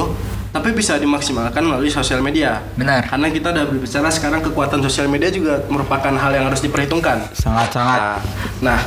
[0.52, 3.08] tapi bisa dimaksimalkan melalui sosial media Benar.
[3.08, 7.98] karena kita udah berbicara sekarang kekuatan sosial media juga merupakan hal yang harus diperhitungkan Sangat-sangat.
[7.98, 8.20] Nah,
[8.60, 8.80] nah,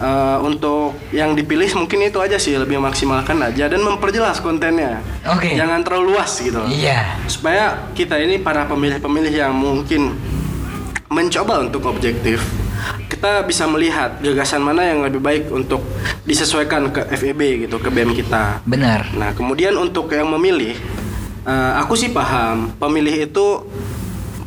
[0.00, 5.04] eh, untuk yang dipilih mungkin itu aja sih lebih maksimalkan aja dan memperjelas kontennya.
[5.28, 5.52] Oke.
[5.52, 6.64] Jangan terlalu luas gitu.
[6.66, 7.20] Iya.
[7.28, 10.16] Supaya kita ini para pemilih-pemilih yang mungkin
[11.12, 12.40] mencoba untuk objektif,
[13.12, 15.84] kita bisa melihat gagasan mana yang lebih baik untuk
[16.24, 18.64] disesuaikan ke FEB gitu, ke BEM kita.
[18.64, 19.12] Benar.
[19.14, 20.74] Nah, kemudian untuk yang memilih,
[21.42, 23.46] eh, aku sih paham pemilih itu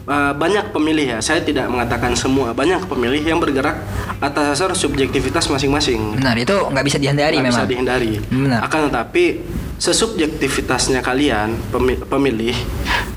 [0.06, 1.20] eh, banyak pemilih ya.
[1.20, 3.82] Saya tidak mengatakan semua, banyak pemilih yang bergerak
[4.22, 6.18] atas dasar subjektivitas masing-masing.
[6.20, 7.68] Benar, itu nggak bisa dihindari bisa memang.
[7.68, 8.14] dihindari.
[8.32, 8.60] Benar.
[8.64, 9.44] Akan tetapi
[9.76, 12.56] sesubjektivitasnya kalian pemi- pemilih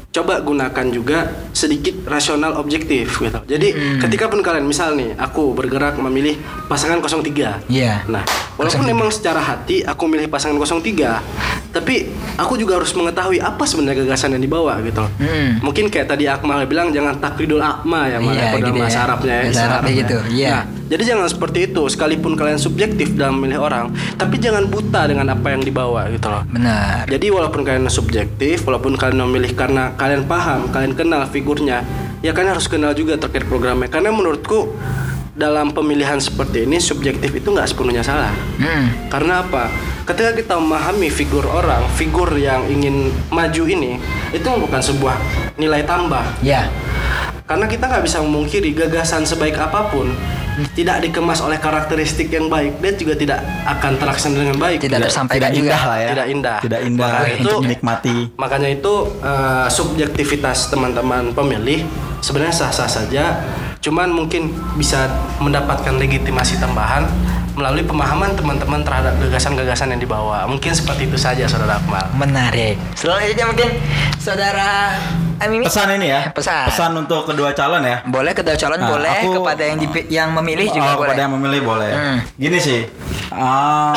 [0.09, 1.18] coba gunakan juga
[1.52, 3.38] sedikit rasional objektif gitu.
[3.44, 4.00] Jadi Hmm.
[4.00, 6.34] ketika pun kalian misal nih aku bergerak memilih
[6.64, 7.61] pasangan 03.
[7.68, 8.09] Iya.
[8.09, 8.24] Nah,
[8.56, 8.90] walaupun 03.
[8.90, 11.20] memang secara hati aku milih pasangan 03,
[11.68, 15.04] tapi aku juga harus mengetahui apa sebenarnya gagasan yang dibawa gitu.
[15.20, 15.61] Hmm.
[15.61, 19.04] Mungkin kayak tadi Akmal bilang jangan taklidul akma ya, Iya, mana dalam gitu bahasa ya.
[19.04, 19.42] Arabnya ya.
[19.44, 19.92] Bahasa Arabnya Arabnya.
[20.00, 20.48] gitu, iya.
[20.50, 25.28] Nah, jadi jangan seperti itu, sekalipun kalian subjektif dalam memilih orang, tapi jangan buta dengan
[25.28, 26.49] apa yang dibawa gitu loh.
[26.49, 27.05] Benar.
[27.05, 31.84] Jadi walaupun kalian subjektif, walaupun kalian memilih karena kalian paham, kalian kenal figurnya,
[32.24, 33.93] ya kalian harus kenal juga terkait programnya.
[33.93, 34.72] Karena menurutku
[35.36, 38.32] dalam pemilihan seperti ini subjektif itu nggak sepenuhnya salah.
[38.57, 39.12] Hmm.
[39.12, 39.68] Karena apa?
[40.09, 44.01] Ketika kita memahami figur orang, figur yang ingin maju ini,
[44.32, 45.14] itu bukan sebuah
[45.61, 46.24] nilai tambah.
[46.41, 46.72] Ya.
[47.45, 50.12] Karena kita nggak bisa memungkiri gagasan sebaik apa pun
[50.74, 54.78] tidak dikemas oleh karakteristik yang baik, dia juga tidak akan terlaksana dengan baik.
[54.82, 55.70] Tidak tersampaikan tidak juga.
[55.70, 56.09] indah lah ya.
[56.11, 56.59] Tidak indah.
[56.59, 58.16] Tidak indah Maka itu untuk dinikmati.
[58.34, 61.86] makanya itu eh, subjektivitas teman-teman pemilih
[62.18, 63.24] sebenarnya sah-sah saja.
[63.78, 65.06] Cuman mungkin bisa
[65.38, 67.06] mendapatkan legitimasi tambahan
[67.54, 70.46] melalui pemahaman teman-teman terhadap gagasan-gagasan yang dibawa.
[70.50, 72.06] Mungkin seperti itu saja, Saudara Akmal.
[72.14, 72.78] Menarik.
[72.94, 73.70] Selanjutnya mungkin
[74.18, 74.94] saudara
[75.39, 75.62] Amimi.
[75.62, 76.20] Pesan ini ya.
[76.30, 76.66] Pesan.
[76.66, 78.03] Pesan untuk kedua calon ya.
[78.05, 81.14] Boleh kedua calon Nah, boleh aku- kepada yang dipi- yang memilih juga oh, boleh.
[81.14, 81.91] kepada yang memilih boleh.
[81.91, 82.18] Hmm.
[82.34, 82.80] Gini sih,
[83.30, 83.95] um,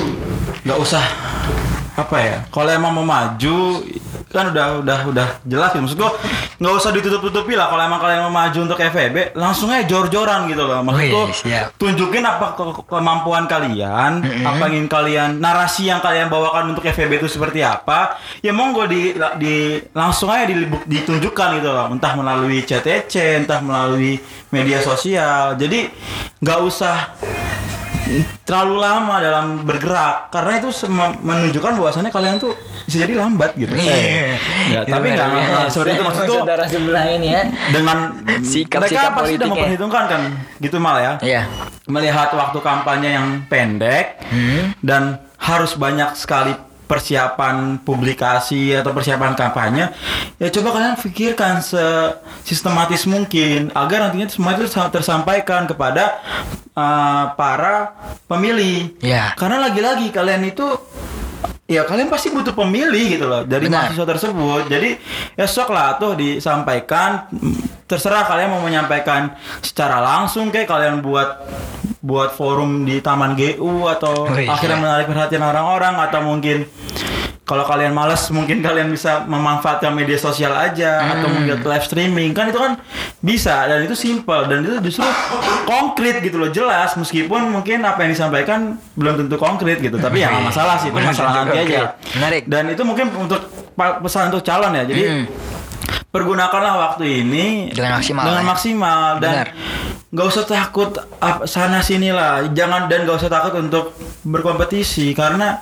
[0.64, 1.04] nggak usah
[1.94, 2.36] apa ya.
[2.48, 3.78] Kalau emang mau maju,
[4.32, 5.80] kan udah udah udah jelas ya.
[5.80, 6.12] Maksud gua
[6.56, 7.68] nggak usah ditutup-tutupi lah.
[7.68, 10.80] Kalau emang kalian mau maju untuk FEB, langsung aja jor-joran gitu loh.
[10.80, 11.66] Maksud Wih, gua, siap.
[11.76, 14.12] tunjukin apa ke- kemampuan kalian,
[14.42, 18.16] apa yang ingin kalian, narasi yang kalian bawakan untuk FEB itu seperti apa.
[18.40, 19.54] Ya monggo di, di
[19.92, 21.86] langsung aja dilibuk- ditunjukkan gitu loh.
[21.88, 24.16] Entah melalui CTC, entah melalui
[24.48, 25.54] media sosial.
[25.54, 25.92] Jadi
[26.38, 26.96] nggak usah
[28.42, 30.68] terlalu lama dalam bergerak karena itu
[31.18, 32.52] menunjukkan bahwasannya kalian tuh
[32.82, 33.72] bisa jadi lambat gitu.
[33.72, 34.34] Eh,
[34.68, 36.08] ya, tapi nggak Luar nggak seperti itu biasa.
[36.10, 37.42] maksudku Saudara sebelah ini ya.
[37.68, 37.98] dengan
[38.42, 39.38] Sikap-sikap mereka pasti politiknya.
[39.38, 40.22] sudah memperhitungkan kan
[40.58, 41.42] gitu mal ya Iya.
[41.86, 44.74] melihat waktu kampanye yang pendek Hmm.
[44.80, 45.02] dan
[45.36, 46.52] harus banyak sekali
[46.92, 49.88] persiapan publikasi atau persiapan kampanye
[50.36, 51.64] ya coba kalian pikirkan
[52.44, 56.20] sistematis mungkin agar nantinya semua itu tersa- tersampaikan kepada
[56.76, 57.96] uh, para
[58.28, 59.32] pemilih Iya.
[59.34, 60.68] karena lagi-lagi kalian itu
[61.66, 63.88] ya kalian pasti butuh pemilih gitu loh dari Benar.
[63.88, 64.90] mahasiswa tersebut jadi
[65.38, 67.26] ya sok lah tuh disampaikan
[67.88, 69.32] terserah kalian mau menyampaikan
[69.64, 71.44] secara langsung kayak kalian buat
[72.02, 74.82] buat forum di taman GU atau akhirnya iya.
[74.82, 76.66] menarik perhatian orang-orang atau mungkin
[77.52, 81.36] kalau kalian males mungkin kalian bisa memanfaatkan media sosial aja atau Hmm.
[81.36, 82.80] mungkin live streaming kan itu kan
[83.20, 85.04] bisa dan itu simple dan itu justru
[85.62, 88.60] konkret gitu loh jelas meskipun mungkin apa yang disampaikan
[88.94, 91.92] belum tentu konkret gitu tapi ya nggak masalah sih itu masalah nanti aja.
[92.14, 92.42] Menarik.
[92.46, 93.44] dan itu mungkin untuk
[93.76, 95.24] pesan untuk calon ya jadi Hmm.
[96.08, 98.48] pergunakanlah waktu ini Dengan maksimal, dengan ya.
[98.48, 99.48] maksimal dan Benar.
[100.08, 100.90] nggak usah takut
[101.46, 105.60] sana sini lah jangan dan nggak usah takut untuk berkompetisi karena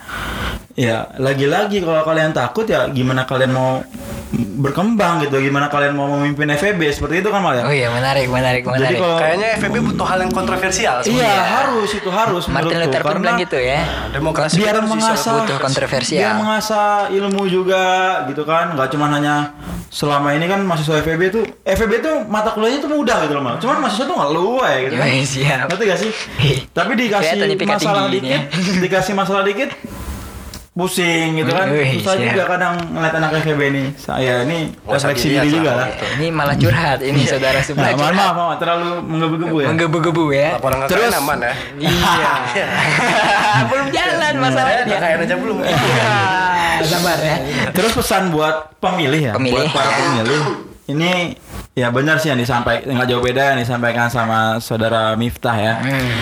[0.80, 3.84] ya lagi-lagi kalau kalian takut ya gimana kalian mau
[4.32, 8.26] berkembang gitu gimana kalian mau memimpin FEB seperti itu kan Mal ya Oh iya menarik
[8.26, 8.98] menarik Jadi menarik.
[8.98, 10.96] kalau- Kayaknya FVB butuh hal yang kontroversial.
[10.96, 11.44] iya sebenarnya.
[11.50, 12.78] harus itu harus Martin.
[12.78, 13.80] Luther pun Karena bilang gitu ya.
[14.08, 16.16] Demokrasi biar mengasah butuh kontroversial.
[16.16, 17.84] biar mengasah ilmu juga
[18.24, 19.34] gitu kan nggak cuma hanya
[19.90, 23.58] selama ini kan mahasiswa FEB itu FEB itu mata kuliahnya tuh mudah gitu loh mal
[23.58, 25.66] cuman mahasiswa tuh ngeluh ya gitu Iya, siap.
[25.66, 26.10] ngerti gak sih
[26.78, 27.34] tapi dikasih
[27.66, 28.42] masalah dikit
[28.78, 29.74] dikasih masalah dikit
[30.70, 32.30] pusing gitu kan Wih, susah siap.
[32.30, 36.04] juga kadang ngeliat anak FEB ini saya ini usah refleksi diri juga lah itu.
[36.16, 38.14] Ini malah curhat ini saudara nah, sebelah mohon curhat.
[38.16, 40.48] maaf, maaf terlalu menggebu-gebu ya Menggebu-gebu ya.
[40.54, 41.52] Laporan KKN Terus- aman ya.
[41.76, 42.30] Iya.
[43.68, 44.84] Belum jalan masalahnya.
[44.88, 45.56] KKN aja belum.
[45.60, 47.36] Ah, Sabar ya.
[47.70, 49.66] Terus pesan buat pemilih ya, Pemilih.
[49.66, 50.42] buat para pemilih.
[50.86, 51.12] Ini
[51.72, 55.74] ya benar sih yang disampaikan nggak jauh beda yang disampaikan sama saudara Miftah ya.
[55.80, 56.12] Hmm.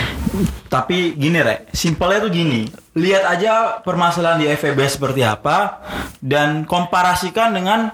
[0.69, 2.69] Tapi gini Rek, simpelnya tuh gini.
[2.93, 5.81] Lihat aja permasalahan di FEB seperti apa
[6.21, 7.89] dan komparasikan dengan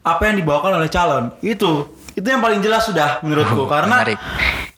[0.00, 1.32] apa yang dibawakan oleh calon.
[1.40, 4.18] Itu itu yang paling jelas sudah menurutku karena menarik.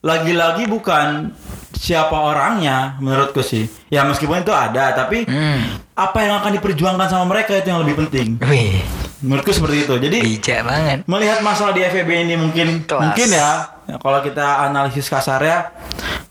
[0.04, 1.32] lagi-lagi bukan
[1.74, 3.66] siapa orangnya menurutku sih.
[3.90, 5.82] Ya meskipun itu ada, tapi Hmm.
[5.98, 8.38] apa yang akan diperjuangkan sama mereka itu yang lebih penting.
[8.46, 8.78] Wih,
[9.22, 9.94] Menurutku seperti itu.
[9.96, 10.98] Jadi bijak banget.
[11.06, 13.02] melihat masalah di FEB ini mungkin Kelas.
[13.04, 13.50] mungkin ya
[13.84, 15.70] ya, kalau kita analisis kasarnya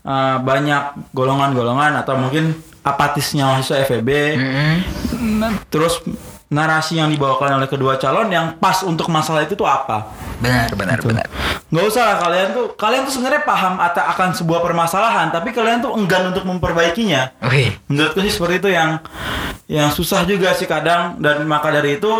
[0.02, 4.74] eh, banyak golongan-golongan atau mungkin apatisnya mahasiswa FEB Mm-mm.
[5.68, 6.02] terus
[6.48, 10.04] narasi yang dibawakan oleh kedua calon yang pas untuk masalah itu tuh apa
[10.36, 11.08] Benar, benar, Gitu.
[11.08, 11.26] benar.
[11.70, 15.80] nggak usah lah kalian tuh kalian tuh sebenarnya paham ata- akan sebuah permasalahan tapi kalian
[15.80, 19.00] tuh enggan untuk memperbaikinya Wih, menurutku sih seperti itu yang
[19.66, 22.10] yang susah juga sih kadang dan maka dari itu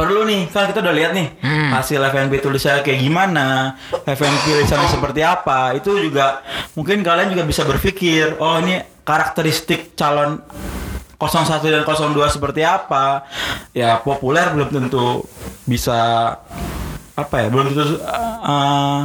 [0.00, 1.70] perlu nih kan kita udah lihat nih Hmm.
[1.70, 6.40] hasil FNP tulisnya kayak gimana FNP tulisannya seperti apa itu juga
[6.72, 10.40] mungkin kalian juga bisa berpikir oh ini karakteristik calon
[11.16, 13.28] 01 dan 02 seperti apa
[13.70, 15.20] ya populer belum tentu
[15.62, 16.32] bisa
[17.20, 19.00] apa ya belum tentu uh,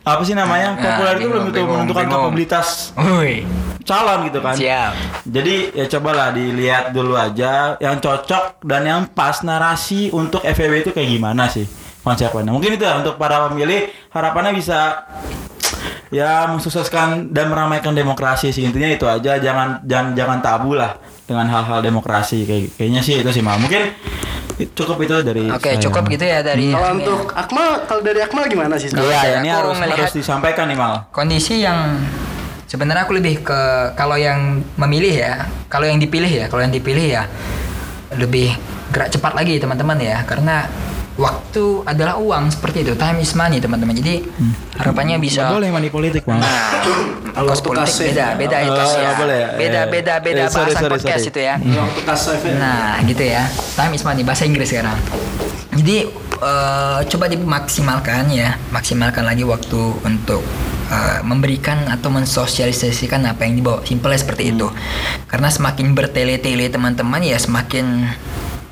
[0.00, 2.14] apa sih namanya Nah, populer itu belum tentu menentukan bingung.
[2.22, 2.68] kapabilitas
[3.82, 4.54] calon gitu kan.
[4.54, 4.92] siap.
[5.22, 10.90] Jadi ya cobalah dilihat dulu aja yang cocok dan yang pas narasi untuk FEB itu
[10.90, 11.66] kayak gimana sih
[12.02, 12.50] konsepnya.
[12.50, 15.06] Mungkin itu ya untuk para pemilih harapannya bisa
[16.08, 20.94] ya mensukseskan dan meramaikan demokrasi sih intinya itu aja jangan jangan jangan tabu lah
[21.26, 23.90] dengan hal-hal demokrasi kayak kayaknya sih itu sih mal mungkin
[24.56, 25.82] cukup itu dari Oke, saya.
[25.84, 28.88] cukup gitu ya dari Kalau untuk Akmal, kalau dari Akmal gimana sih?
[28.88, 32.00] Iya, Kalau ya, dari ini harus harus disampaikan nih mal kondisi yang
[32.64, 33.60] sebenarnya aku lebih ke
[33.94, 35.34] kalau yang memilih ya,
[35.68, 37.22] kalau yang dipilih ya, kalau yang dipilih ya
[38.16, 38.56] lebih
[38.90, 40.66] gerak cepat lagi teman-teman ya, karena
[41.16, 43.92] waktu adalah uang seperti itu, time is money teman-teman.
[43.92, 44.20] Jadi
[44.74, 45.44] harapannya bisa.
[45.44, 46.84] Nggak boleh money politik mal Nah,
[47.32, 49.10] Kalau kos politik kasih- beda, beda Oh, itu sih ya.
[49.14, 49.48] boleh ya?
[49.52, 51.30] Beda, Eh, beda, beda eh, sorry, bahasan sorry, podcast sorry.
[51.30, 51.54] itu ya.
[51.56, 53.42] Waktu kasih Nah, gitu ya.
[53.74, 54.96] Time is money bahasa Inggris sekarang.
[55.72, 55.96] Jadi
[56.36, 60.40] eh, coba dimaksimalkan ya, maksimalkan lagi waktu untuk
[60.86, 63.80] eh, memberikan atau mensosialisasikan apa yang dibawa.
[63.82, 64.68] Simpelnya seperti itu.
[65.26, 68.04] Karena semakin bertele-tele teman-teman ya semakin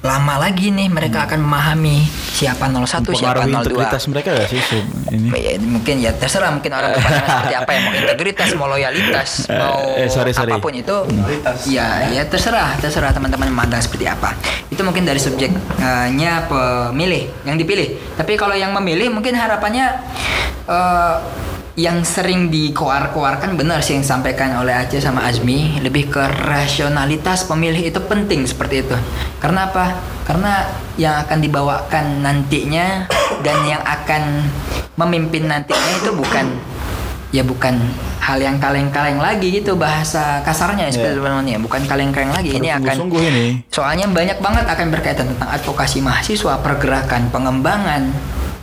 [0.05, 3.57] lama lagi nih mereka akan memahami siapa 01, siapa mempengaruhi 02.
[3.57, 4.85] integritas mereka gak sih Sub?
[5.09, 9.29] ini Ya, mungkin ya terserah mungkin orang berpandangan seperti apa ya mau integritas mau loyalitas
[9.45, 10.53] Eh, mau eh, sorry, sorry.
[10.53, 11.59] apa pun itu Loyalitas.
[11.67, 14.37] ya ya terserah terserah teman-teman memandang seperti apa
[14.69, 20.05] itu mungkin dari subjeknya pemilih yang dipilih tapi kalau yang memilih mungkin harapannya
[20.69, 21.17] eh,
[21.75, 27.83] yang sering dikoar-koarkan benar sih yang disampaikan oleh Aceh sama Azmi lebih ke rasionalitas pemilih
[27.91, 28.95] itu penting seperti itu.
[29.43, 29.99] Karena apa?
[30.23, 33.11] Karena yang akan dibawakan nantinya
[33.43, 34.47] dan yang akan
[34.95, 36.47] memimpin nantinya itu bukan
[37.35, 37.75] ya bukan
[38.23, 40.95] hal yang kaleng-kaleng lagi gitu bahasa kasarnya Iya.
[40.95, 42.51] seperti teman-teman ya bukan kaleng-kaleng lagi.
[42.55, 43.47] Ini akan sungguh ini.
[43.75, 48.15] Soalnya banyak banget akan berkaitan tentang advokasi mahasiswa, pergerakan, pengembangan,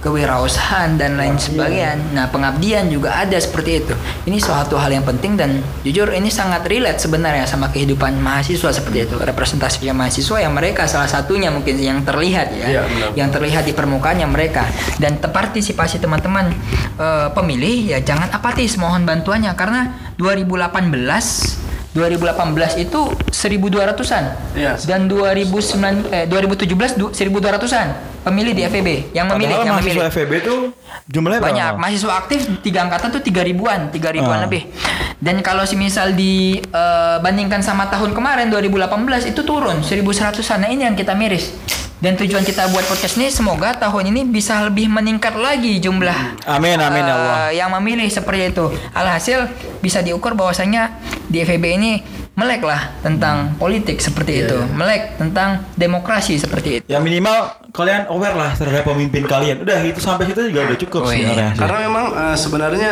[0.01, 1.93] kewirausahaan dan lain sebagainya.
[2.11, 3.93] Nah, pengabdian juga ada seperti itu.
[4.25, 5.49] Ini suatu hal yang penting dan
[5.81, 9.15] jujur ini sangat relate sebenarnya sama kehidupan mahasiswa seperti itu.
[9.15, 13.09] Representasinya mahasiswa yang mereka salah satunya mungkin yang terlihat ya, benar.
[13.13, 14.65] yang terlihat di permukaannya mereka
[14.97, 16.49] dan partisipasi teman-teman
[16.97, 24.23] eh, pemilih ya jangan apatis mohon bantuannya karena 2018 2018 itu 1200-an
[24.55, 24.79] Iya.
[24.87, 30.13] dan 2009 eh 2017 du- 1200-an pemilih di FEB yang memilih Padahal yang mahasiswa memilih
[30.13, 30.59] FEB tuh
[31.07, 31.81] jumlahnya banyak berapa?
[31.81, 34.45] mahasiswa aktif tiga angkatan tuh tiga ribuan tiga ribuan Ah.
[34.45, 34.69] lebih
[35.17, 38.87] dan kalau si misal dibandingkan sama tahun kemarin 2018
[39.27, 41.53] itu turun 1100an nah ini yang kita miris
[41.97, 46.73] dan tujuan kita buat podcast ini semoga tahun ini bisa lebih meningkat lagi jumlah Amin
[46.75, 47.35] amin ya Allah.
[47.47, 48.65] eh, yang memilih seperti itu.
[48.91, 49.45] Alhasil
[49.77, 52.01] bisa diukur bahwasanya di FEB ini
[52.41, 56.85] melek lah tentang politik seperti itu, melek tentang demokrasi seperti itu.
[56.89, 59.61] Ya minimal kalian aware lah terhadap pemimpin kalian.
[59.61, 61.21] Udah itu sampai situ juga udah cukup Oh, iya.
[61.29, 61.49] sebenarnya.
[61.53, 62.91] Karena memang eh, sebenarnya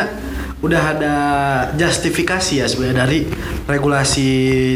[0.60, 1.14] udah ada
[1.72, 3.24] justifikasi ya sebenarnya dari
[3.64, 4.28] regulasi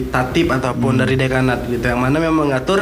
[0.09, 2.81] tatip ataupun dari dekanat gitu yang mana memang mengatur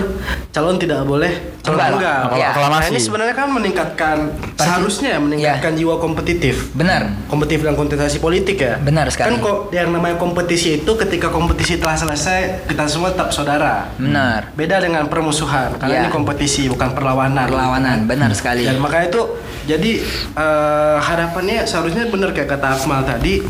[0.54, 1.90] calon tidak boleh calon Tunggal.
[1.98, 2.22] tunggal.
[2.38, 2.48] Iya.
[2.68, 4.16] Nah, ini sebenarnya kan meningkatkan
[4.54, 6.70] seharusnya ya meningkatkan jiwa kompetitif.
[6.74, 7.26] Benar.
[7.26, 8.78] Kompetitif dan kontestasi politik ya.
[8.78, 9.34] Benar sekali.
[9.34, 13.90] Kan kok yang namanya kompetisi itu ketika kompetisi telah selesai kita semua tetap saudara.
[13.98, 14.52] Benar.
[14.54, 16.02] Beda dengan permusuhan karena Iya.
[16.06, 17.50] ini kompetisi bukan perlawanan.
[17.50, 18.62] Perlawanan, benar sekali.
[18.62, 19.22] Dan makanya itu
[19.64, 19.90] jadi
[20.34, 23.40] eh, harapannya seharusnya benar kayak kata Akmal tadi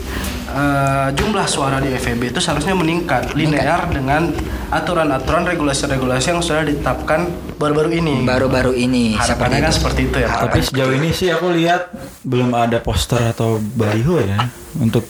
[0.49, 4.30] eh, jumlah suara di FEB itu seharusnya meningkat linear dengan
[4.68, 7.26] aturan-aturan regulasi-regulasi yang sudah ditetapkan
[7.57, 8.22] baru-baru ini.
[8.22, 10.30] Baru-baru ini Harapannya kan seperti itu ya.
[10.30, 10.40] Pak.
[10.47, 11.90] Tapi sejauh ini sih aku lihat
[12.22, 14.38] belum ada poster atau baliho ya
[14.74, 15.03] untuk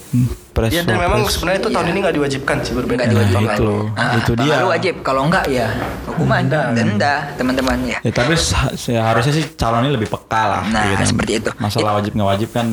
[0.52, 1.32] Press Ya dan memang press.
[1.32, 3.02] sebenarnya itu tahun ini nggak diwajibkan sih berbeda.
[3.02, 3.40] Dengan diwajibkan.
[3.40, 3.64] tahun itu.
[3.64, 3.78] lalu.
[3.96, 4.52] Ah, Itu dia.
[4.52, 4.94] lalu wajib.
[5.00, 5.68] Kalau enggak ya
[6.04, 6.42] hukuman
[6.76, 7.98] denda teman-teman ya.
[8.04, 10.62] Ya tapi sa- ya, harusnya sih calonnya lebih peka lah.
[10.68, 11.08] Nah, gitu kan.
[11.08, 11.50] seperti itu.
[11.56, 12.66] Masalah wajib nggak wajib kan.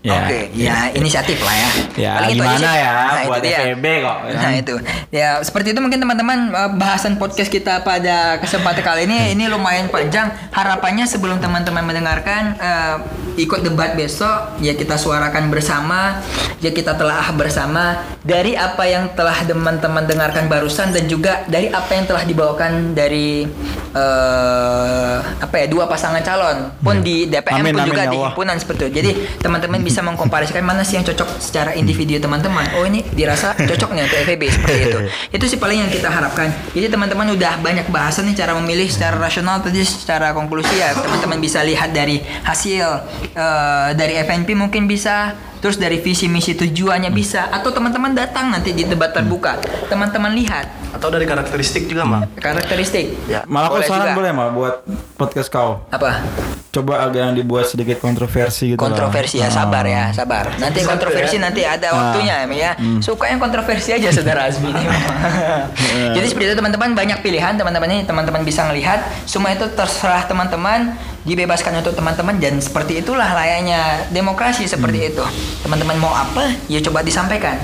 [0.00, 1.68] Ya, Oke, ya inisiatif lah ya.
[1.92, 2.80] Ya, Paling itu gimana sih.
[2.80, 3.52] ya Nah, buat itu.
[3.52, 4.16] FEB kok.
[4.16, 4.52] ya Nah kan?
[4.56, 4.74] itu
[5.12, 9.92] ya seperti itu mungkin teman-teman eh, bahasan podcast kita pada kesempatan kali ini ini lumayan
[9.92, 12.96] panjang harapannya sebelum teman-teman mendengarkan eh,
[13.36, 16.24] ikut debat besok ya kita suarakan bersama
[16.58, 21.92] ya kita telah bersama dari apa yang telah teman-teman dengarkan barusan dan juga dari apa
[21.92, 23.44] yang telah dibawakan dari
[23.92, 28.18] eh, apa ya dua pasangan calon pun di DPM Amin, pun amin, juga ya di
[28.18, 32.62] himpunan seperti itu jadi teman-teman bisa mengkomparasikan mana sih yang cocok secara individu teman-teman.
[32.78, 34.98] Oh ini dirasa cocok nih untuk FEB seperti itu.
[35.36, 36.54] Itu sih paling yang kita harapkan.
[36.70, 40.94] Jadi teman-teman udah banyak bahasan nih cara memilih secara rasional tadi secara konklusi ya.
[40.94, 42.86] Teman-teman bisa lihat dari hasil
[43.34, 48.72] eh, dari FNP mungkin bisa terus dari visi misi tujuannya bisa atau teman-teman datang nanti
[48.72, 52.34] di debat terbuka teman-teman lihat Atau dari karakteristik juga, Mak.
[52.36, 53.46] karakteristik Ya.
[53.46, 54.16] Malah kok Boleh saran juga.
[54.16, 54.74] boleh mah buat
[55.14, 55.86] podcast kau.
[55.86, 56.24] apa
[56.70, 58.78] Coba agak yang dibuat sedikit kontroversi gitu.
[58.78, 58.90] lah.
[58.90, 59.52] kontroversi ya Ah.
[59.52, 61.42] sabar ya sabar nanti kontroversi ya.
[61.42, 61.94] nanti ada Ah.
[62.14, 64.82] waktunya ya suka yang kontroversi aja saudara Azmi ini
[66.14, 70.94] jadi seperti itu teman-teman banyak pilihan teman-teman ini teman-teman bisa ngelihat semua itu terserah teman-teman
[71.24, 75.24] dibebaskan untuk teman-teman dan seperti itulah layaknya demokrasi seperti itu
[75.60, 77.60] teman-teman mau apa ya coba disampaikan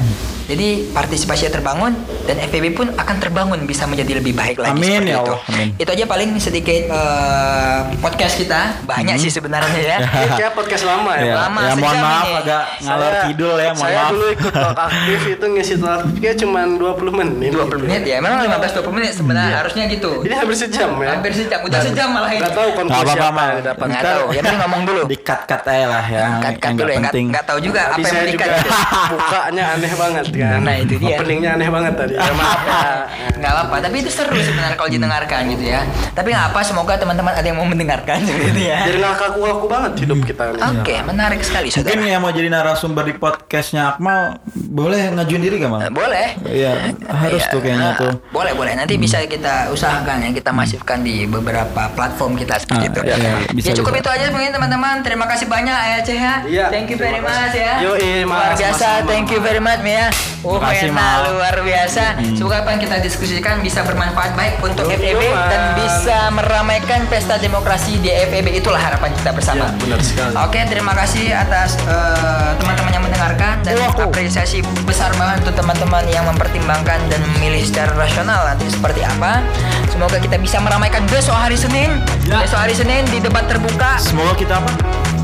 [0.47, 1.91] jadi partisipasi terbangun
[2.23, 5.35] dan FPB pun akan terbangun bisa menjadi lebih baik lagi Amin, seperti ya itu.
[5.51, 5.69] Amin.
[5.75, 7.76] Itu aja paling sedikit eh,
[8.17, 9.99] podcast kita banyak sih sebenarnya ya.
[10.41, 11.35] Kayak podcast lama ya, Ya.
[11.39, 12.39] Lama, ya mohon maaf ini.
[12.39, 14.11] agak ngalor kidul ya, mohon saya maaf.
[14.11, 17.51] dulu ikut talk aktif itu ngisi talk aktifnya cuma 20 menit.
[17.53, 21.09] 20 menit ya memang 15 20 menit sebenarnya harusnya gitu Ini hampir sejam ya.
[21.13, 23.45] hampir sejam udah sejam malah ini Gak tahu konklusi apa-apa, apa Mak.
[23.45, 23.87] yang didapat.
[23.87, 26.17] nggak tahu ya penting ngomong dulu Di cut cut aja lah ya.
[26.17, 26.33] yang
[26.73, 27.27] dulu ya nggak nggak penting.
[27.29, 28.49] nggak tahu juga apa yang gitu.
[29.13, 30.59] bukanya aneh banget kan.
[30.59, 31.09] Nah, itu dia.
[31.13, 32.15] Openingnya aneh banget tadi.
[32.17, 32.81] Ya, maaf ya.
[33.37, 37.33] nggak apa tapi itu seru sebenarnya kalau didengarkan gitu ya tapi nggak apa semoga teman-teman
[37.33, 37.69] ada yang mau
[38.17, 38.79] mendengarkan gitu ya.
[38.87, 40.61] Jadi nggak kaku-kaku banget hidup kita ini.
[40.63, 42.07] oke menarik sekali Mungkin saudara.
[42.07, 45.81] yang mau jadi narasumber di podcastnya Akmal boleh ngajuin diri gak mal?
[45.81, 46.29] Eh, boleh.
[46.45, 46.71] Iya
[47.05, 48.13] harus Iya, tuh kayaknya ah, tuh.
[48.31, 48.73] boleh boleh.
[48.75, 53.01] Nanti bisa kita usahakan ya kita masifkan di beberapa platform kita seperti Ah, itu.
[53.03, 54.03] iya, iya, bisa, ya cukup bisa.
[54.03, 54.95] itu aja mungkin teman-teman.
[55.03, 56.35] Terima kasih banyak ya Ceh ya.
[56.45, 57.83] Iya, thank you very much ya.
[57.83, 59.09] Yoi, luar Mas, biasa sama-sama.
[59.09, 60.07] thank you very much ya.
[60.47, 62.05] Oh luar biasa.
[62.39, 65.51] Semoga apa yang kita diskusikan bisa bermanfaat baik untuk FEB Mas.
[65.51, 70.33] dan bisa meramaikan pesta demokrasi di FEB itulah harapan kita bersama Ya, benar sekali.
[70.39, 76.25] Oke, terima kasih atas eh, teman-teman yang mendengarkan dan apresiasi besar banget untuk teman-teman yang
[76.25, 79.41] mempertimbangkan dan memilih secara rasional nanti seperti apa.
[79.89, 82.01] Semoga kita bisa meramaikan besok hari Senin.
[82.25, 82.41] Ya.
[82.41, 83.97] Besok hari Senin di debat terbuka.
[83.97, 84.71] Semoga kita apa?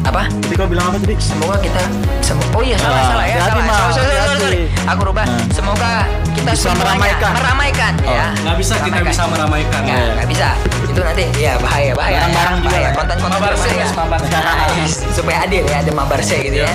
[0.02, 0.26] Apa?
[0.26, 1.14] Tadi kau bilang apa tadi?
[1.16, 1.78] Semoga kita
[2.20, 3.54] semo- Oh iya salah Ah, salah ya salah.
[3.54, 4.60] Mal, Sorry, sorry, sorry, sorry.
[4.90, 5.24] Aku rubah.
[5.24, 5.46] Nah.
[5.48, 5.92] Semoga
[6.32, 7.30] kita Bisa meramaikan.
[7.32, 8.26] meramaikan ya.
[8.36, 9.12] Nggak bisa kita Meramaikan.
[9.14, 9.80] bisa meramaikan.
[9.80, 10.48] Nggak, nggak bisa.
[10.82, 12.18] Itu nanti ya bahaya bahaya.
[12.18, 12.90] Bareng-bareng juga ya.
[12.94, 14.20] Konten-konten Mabar sih, mabar.
[15.18, 16.72] Supaya adil ya ada mabarse gitu ya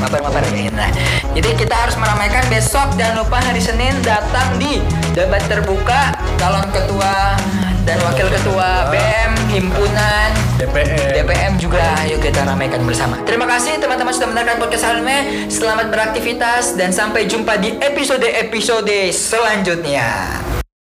[0.00, 0.76] mabar-mabar kayak gitu.
[0.76, 0.90] nah
[1.36, 4.80] jadi kita harus meramaikan besok jangan lupa hari Senin datang di
[5.12, 7.36] debat terbuka calon ketua
[7.84, 10.28] dan wakil ketua BM himpunan
[10.60, 11.24] DPM.
[11.24, 16.76] DPM juga ayo kita ramaikan bersama terima kasih teman-teman sudah mendengarkan podcast Halme selamat beraktivitas
[16.80, 20.08] dan sampai jumpa di episode-episode selanjutnya